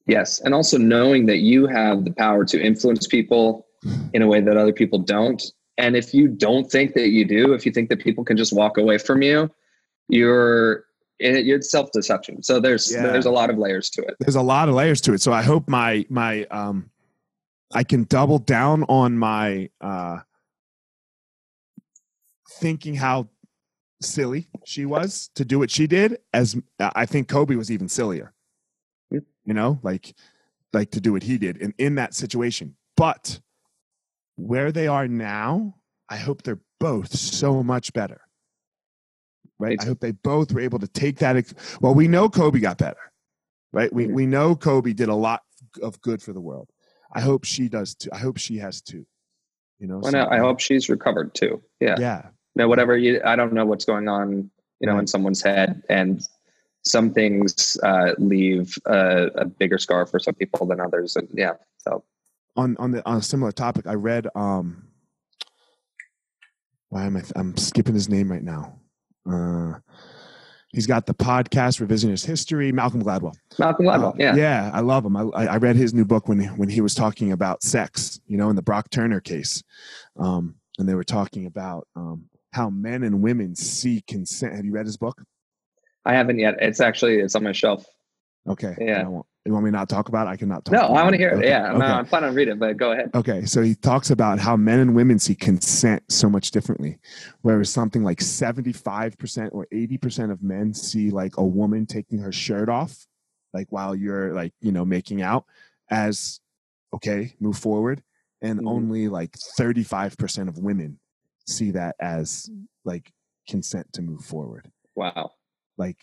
[0.07, 0.39] Yes.
[0.39, 3.67] And also knowing that you have the power to influence people
[4.13, 5.43] in a way that other people don't.
[5.77, 8.53] And if you don't think that you do, if you think that people can just
[8.53, 9.51] walk away from you,
[10.07, 10.85] you're
[11.19, 12.43] it's self deception.
[12.43, 13.03] So there's yeah.
[13.03, 14.15] there's a lot of layers to it.
[14.19, 15.21] There's a lot of layers to it.
[15.21, 16.89] So I hope my my um
[17.73, 20.19] I can double down on my uh
[22.59, 23.29] thinking how
[24.01, 28.33] silly she was to do what she did as I think Kobe was even sillier
[29.47, 30.13] you know, like
[30.73, 32.75] like to do what he did in, in that situation.
[32.95, 33.39] But
[34.35, 35.75] where they are now,
[36.09, 38.26] I hope they're both so much better.
[39.59, 39.77] Right?
[39.81, 41.35] I hope they both were able to take that.
[41.35, 43.11] Ex- well, we know Kobe got better,
[43.73, 43.91] right?
[43.91, 45.41] We, we know Kobe did a lot
[45.81, 46.69] of good for the world.
[47.11, 48.09] I hope she does too.
[48.13, 49.05] I hope she has too.
[49.79, 51.61] You know, well, so, no, I hope she's recovered too.
[51.79, 51.95] Yeah.
[51.99, 52.27] Yeah.
[52.55, 54.49] Now, whatever you, I don't know what's going on,
[54.79, 55.01] you know, right.
[55.01, 56.27] in someone's head, and
[56.83, 61.53] some things uh, leave a, a, bigger scar for some people than others, and yeah.
[61.77, 62.03] So
[62.55, 64.27] on on the on a similar topic, I read.
[64.33, 64.87] um
[66.89, 67.23] Why am I?
[67.35, 68.79] I'm skipping his name right now.
[69.29, 69.79] Uh,
[70.69, 72.71] he's got the podcast Revisionist History.
[72.71, 73.35] Malcolm Gladwell.
[73.59, 74.13] Malcolm Gladwell.
[74.13, 74.35] Uh, yeah.
[74.35, 75.17] Yeah, I love him.
[75.17, 78.19] I, I read his new book when when he was talking about sex.
[78.27, 79.63] You know, in the Brock Turner case,
[80.17, 84.55] um, and they were talking about um, how men and women see consent.
[84.55, 85.21] Have you read his book?
[86.05, 86.55] I haven't yet.
[86.61, 87.85] It's actually it's on my shelf.
[88.47, 88.75] Okay.
[88.79, 89.07] Yeah.
[89.47, 90.31] You want me not talk about it?
[90.31, 90.73] I cannot talk.
[90.73, 91.37] No, I want to hear it.
[91.37, 91.47] Okay.
[91.47, 91.69] Yeah.
[91.69, 91.77] Okay.
[91.79, 93.11] No, I'm planning on reading it, but go ahead.
[93.15, 93.45] Okay.
[93.45, 96.99] So he talks about how men and women see consent so much differently.
[97.41, 102.69] Whereas something like 75% or 80% of men see like a woman taking her shirt
[102.69, 103.07] off,
[103.53, 105.45] like while you're like, you know, making out
[105.89, 106.39] as
[106.93, 108.03] okay, move forward.
[108.41, 108.67] And mm-hmm.
[108.67, 110.99] only like 35% of women
[111.47, 112.49] see that as
[112.85, 113.11] like
[113.47, 114.69] consent to move forward.
[114.93, 115.31] Wow
[115.77, 115.97] like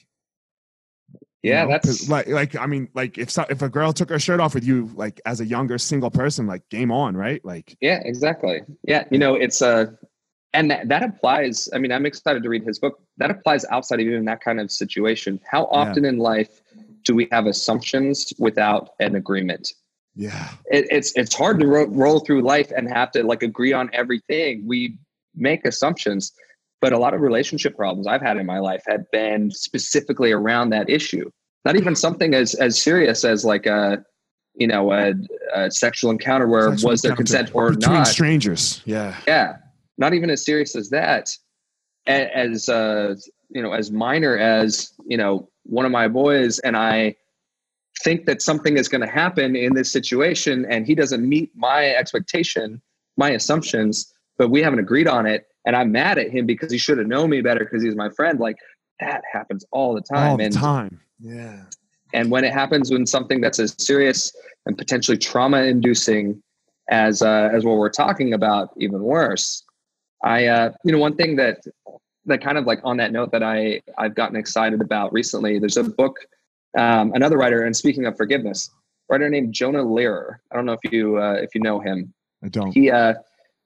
[1.45, 4.09] yeah you know, that's like like i mean like if so, if a girl took
[4.09, 7.45] her shirt off with you like as a younger single person like game on right?
[7.45, 8.63] Like yeah exactly.
[8.83, 9.87] Yeah you know it's uh
[10.55, 12.99] and that, that applies i mean i'm excited to read his book.
[13.19, 15.39] That applies outside of even that kind of situation.
[15.49, 16.11] How often yeah.
[16.11, 16.63] in life
[17.05, 19.73] do we have assumptions without an agreement?
[20.17, 20.49] Yeah.
[20.67, 23.91] It, it's it's hard to ro- roll through life and have to like agree on
[23.93, 24.67] everything.
[24.67, 24.97] We
[25.35, 26.33] make assumptions
[26.85, 30.69] but a lot of relationship problems I've had in my life have been specifically around
[30.69, 31.31] that issue.
[31.65, 34.05] Not even something as as serious as like a
[34.55, 35.15] you know a,
[35.55, 38.83] a sexual encounter where sexual was there consent or between not strangers.
[38.85, 39.57] Yeah, yeah,
[39.97, 41.35] not even as serious as that.
[42.07, 43.15] As uh,
[43.49, 47.17] you know, as minor as you know, one of my boys and I
[48.03, 51.95] think that something is going to happen in this situation, and he doesn't meet my
[51.95, 52.83] expectation,
[53.17, 56.79] my assumptions, but we haven't agreed on it and I'm mad at him because he
[56.79, 58.39] should have known me better because he's my friend.
[58.39, 58.57] Like
[59.01, 60.31] that happens all the time.
[60.31, 61.01] All the and, time.
[61.19, 61.63] Yeah.
[62.13, 64.35] And when it happens when something that's as serious
[64.67, 66.43] and potentially trauma inducing
[66.91, 69.65] as uh, as what we're talking about, even worse.
[70.23, 71.65] I uh, you know one thing that
[72.27, 75.59] that kind of like on that note that I I've gotten excited about recently.
[75.59, 76.19] There's a book,
[76.79, 78.71] um, another writer, and speaking of forgiveness,
[79.09, 80.37] writer named Jonah Lehrer.
[80.53, 82.13] I don't know if you uh, if you know him.
[82.43, 82.71] I don't.
[82.73, 83.15] He uh,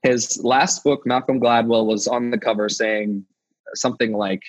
[0.03, 3.25] his last book, Malcolm Gladwell, was on the cover saying
[3.75, 4.43] something like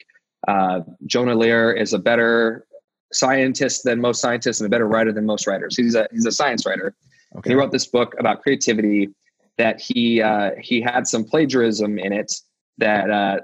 [0.48, 2.66] uh, Jonah Lehrer is a better
[3.12, 5.76] scientist than most scientists and a better writer than most writers.
[5.76, 6.96] He's a he's a science writer.
[7.36, 7.52] Okay.
[7.52, 9.10] He wrote this book about creativity
[9.58, 12.34] that he uh, he had some plagiarism in it
[12.78, 13.40] that uh,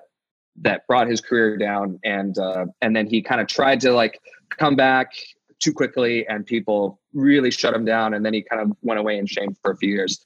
[0.61, 4.19] that brought his career down, and uh, and then he kind of tried to like
[4.49, 5.11] come back
[5.59, 8.13] too quickly, and people really shut him down.
[8.13, 10.21] And then he kind of went away in shame for a few years.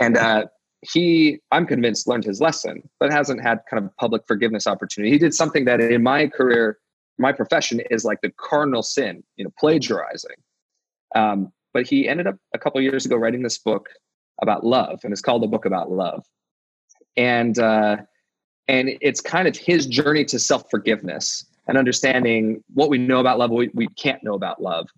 [0.00, 0.46] And uh,
[0.92, 5.12] he, I'm convinced, learned his lesson, but hasn't had kind of public forgiveness opportunity.
[5.12, 6.78] He did something that in my career,
[7.18, 10.36] my profession is like the cardinal sin, you know, plagiarizing.
[11.14, 13.88] Um, but he ended up a couple years ago writing this book
[14.42, 16.24] about love, and it's called a book about love.
[17.16, 17.98] And uh,
[18.68, 23.38] and it's kind of his journey to self forgiveness and understanding what we know about
[23.38, 24.88] love, what we, we can't know about love,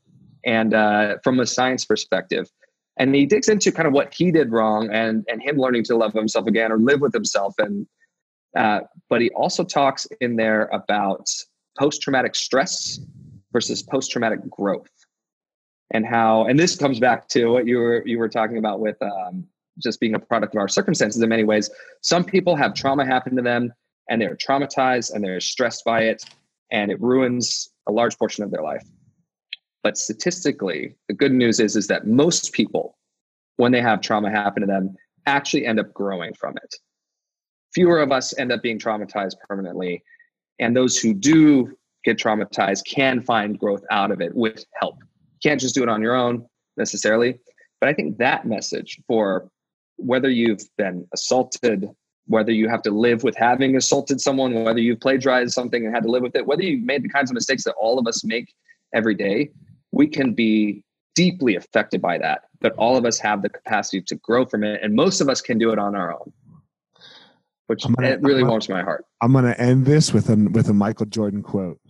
[0.45, 2.51] and uh, from a science perspective.
[2.99, 5.97] And he digs into kind of what he did wrong and and him learning to
[5.97, 7.55] love himself again or live with himself.
[7.59, 7.87] And
[8.57, 11.31] uh, but he also talks in there about
[11.79, 13.01] post traumatic stress
[13.53, 14.91] versus post traumatic growth,
[15.91, 18.97] and how and this comes back to what you were you were talking about with
[19.03, 19.47] um,
[19.79, 21.71] just being a product of our circumstances in many ways.
[22.03, 23.73] Some people have trauma happen to them
[24.09, 26.25] and they're traumatized and they're stressed by it
[26.71, 28.85] and it ruins a large portion of their life.
[29.87, 32.99] But statistically, the good news is, is that most people,
[33.57, 36.75] when they have trauma happen to them, actually end up growing from it.
[37.73, 40.03] Fewer of us end up being traumatized permanently.
[40.59, 44.97] And those who do get traumatized can find growth out of it with help.
[44.99, 46.45] You can't just do it on your own
[46.77, 47.39] necessarily.
[47.81, 49.49] But I think that message for
[49.99, 51.89] whether you've been assaulted,
[52.27, 56.03] whether you have to live with having assaulted someone, whether you've plagiarized something and had
[56.03, 58.25] to live with it, whether you've made the kinds of mistakes that all of us
[58.25, 58.53] make
[58.93, 59.53] every day,
[59.97, 60.85] we can be
[61.15, 62.43] deeply affected by that.
[62.61, 65.41] But all of us have the capacity to grow from it, and most of us
[65.41, 66.33] can do it on our own,
[67.67, 69.07] which gonna, it really warms my heart.
[69.23, 71.81] I'm going to end this with a with a Michael Jordan quote.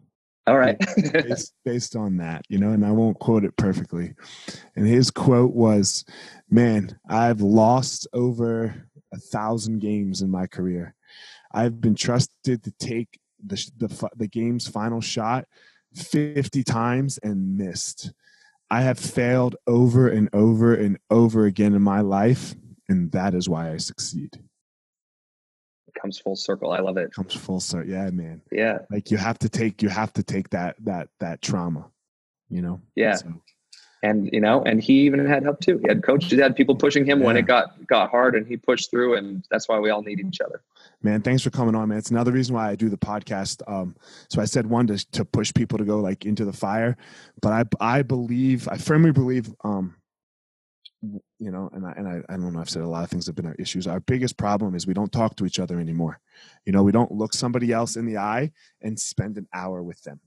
[0.46, 0.78] All right.
[1.12, 4.14] based, based on that, you know, and I won't quote it perfectly.
[4.76, 6.04] And his quote was,
[6.48, 10.94] Man, I've lost over a thousand games in my career.
[11.52, 15.46] I've been trusted to take the, the, the game's final shot
[15.96, 18.12] 50 times and missed.
[18.70, 22.54] I have failed over and over and over again in my life,
[22.88, 26.72] and that is why I succeed It comes full circle.
[26.72, 27.12] I love it.
[27.12, 27.90] Comes full circle.
[27.90, 28.42] Yeah, man.
[28.50, 28.78] Yeah.
[28.90, 31.90] Like you have to take you have to take that that that trauma,
[32.48, 32.80] you know.
[32.94, 33.14] Yeah.
[33.14, 33.32] So.
[34.02, 35.78] And you know, and he even had help too.
[35.78, 37.26] He had coaches, he had people pushing him yeah.
[37.26, 39.16] when it got got hard, and he pushed through.
[39.16, 40.60] And that's why we all need each other.
[41.02, 41.98] Man, thanks for coming on, man.
[41.98, 43.62] It's another reason why I do the podcast.
[43.70, 43.94] Um,
[44.28, 46.96] so I said one to to push people to go like into the fire,
[47.40, 47.64] but I
[47.98, 49.94] I believe I firmly believe um
[51.38, 52.60] you know, and I and I, I don't know.
[52.60, 53.86] I've said a lot of things have been our issues.
[53.86, 56.20] Our biggest problem is we don't talk to each other anymore.
[56.64, 60.02] You know, we don't look somebody else in the eye and spend an hour with
[60.02, 60.20] them.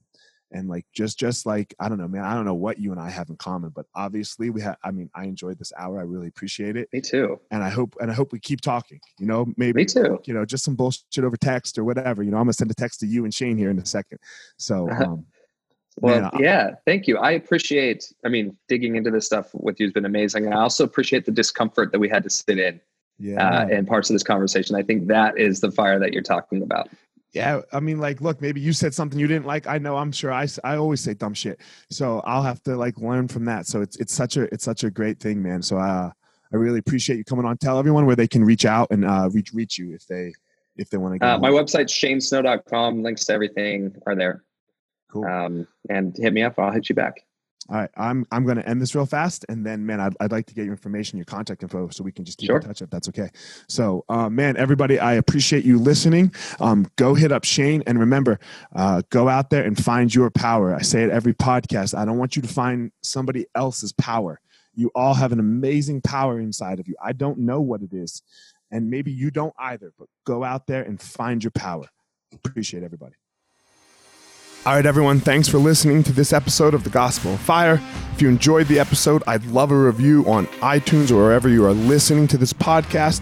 [0.52, 2.24] And like just just like I don't know, man.
[2.24, 4.78] I don't know what you and I have in common, but obviously we have.
[4.84, 6.00] I mean, I enjoyed this hour.
[6.00, 6.90] I really appreciate it.
[6.92, 7.40] Me too.
[7.52, 9.00] And I hope and I hope we keep talking.
[9.20, 10.20] You know, maybe me too.
[10.26, 12.24] You know, just some bullshit over text or whatever.
[12.24, 14.20] You know, I'm gonna send a text to you and Shane here in a second.
[14.58, 14.90] So.
[15.00, 15.26] Um,
[16.02, 17.18] well, Man, yeah, thank you.
[17.18, 20.46] I appreciate, I mean, digging into this stuff with you has been amazing.
[20.46, 22.80] And I also appreciate the discomfort that we had to sit in
[23.20, 23.64] yeah.
[23.64, 24.76] uh, in parts of this conversation.
[24.76, 26.90] I think that is the fire that you're talking about.
[27.32, 29.68] Yeah, I mean, like, look, maybe you said something you didn't like.
[29.68, 30.34] I know, I'm sure.
[30.34, 31.62] I, I always say dumb shit,
[31.92, 33.68] so I'll have to like learn from that.
[33.68, 35.62] So it's it's such a it's such a great thing, man.
[35.62, 36.10] So uh,
[36.52, 37.58] I really appreciate you coming on.
[37.58, 40.34] Tell everyone where they can reach out and uh, reach reach you if they
[40.76, 41.28] if they want to.
[41.28, 43.04] Uh, my website's shanesnow.com.
[43.04, 44.44] Links to everything are there.
[45.12, 45.26] Cool.
[45.26, 46.58] Um, and hit me up.
[46.58, 47.24] I'll hit you back.
[47.70, 50.32] All right, I'm I'm going to end this real fast, and then man, I'd, I'd
[50.32, 52.58] like to get your information, your contact info, so we can just keep sure.
[52.58, 53.30] in touch if that's okay.
[53.68, 56.34] So, uh, man, everybody, I appreciate you listening.
[56.60, 58.40] Um, go hit up Shane, and remember,
[58.76, 60.74] uh, go out there and find your power.
[60.74, 61.96] I say it every podcast.
[61.96, 64.42] I don't want you to find somebody else's power.
[64.74, 66.96] You all have an amazing power inside of you.
[67.04, 68.24] I don't know what it is,
[68.72, 69.94] and maybe you don't either.
[70.00, 71.86] But go out there and find your power.
[72.34, 73.14] Appreciate everybody.
[74.66, 77.82] All right, everyone, thanks for listening to this episode of The Gospel of Fire.
[78.14, 81.72] If you enjoyed the episode, I'd love a review on iTunes or wherever you are
[81.72, 83.22] listening to this podcast.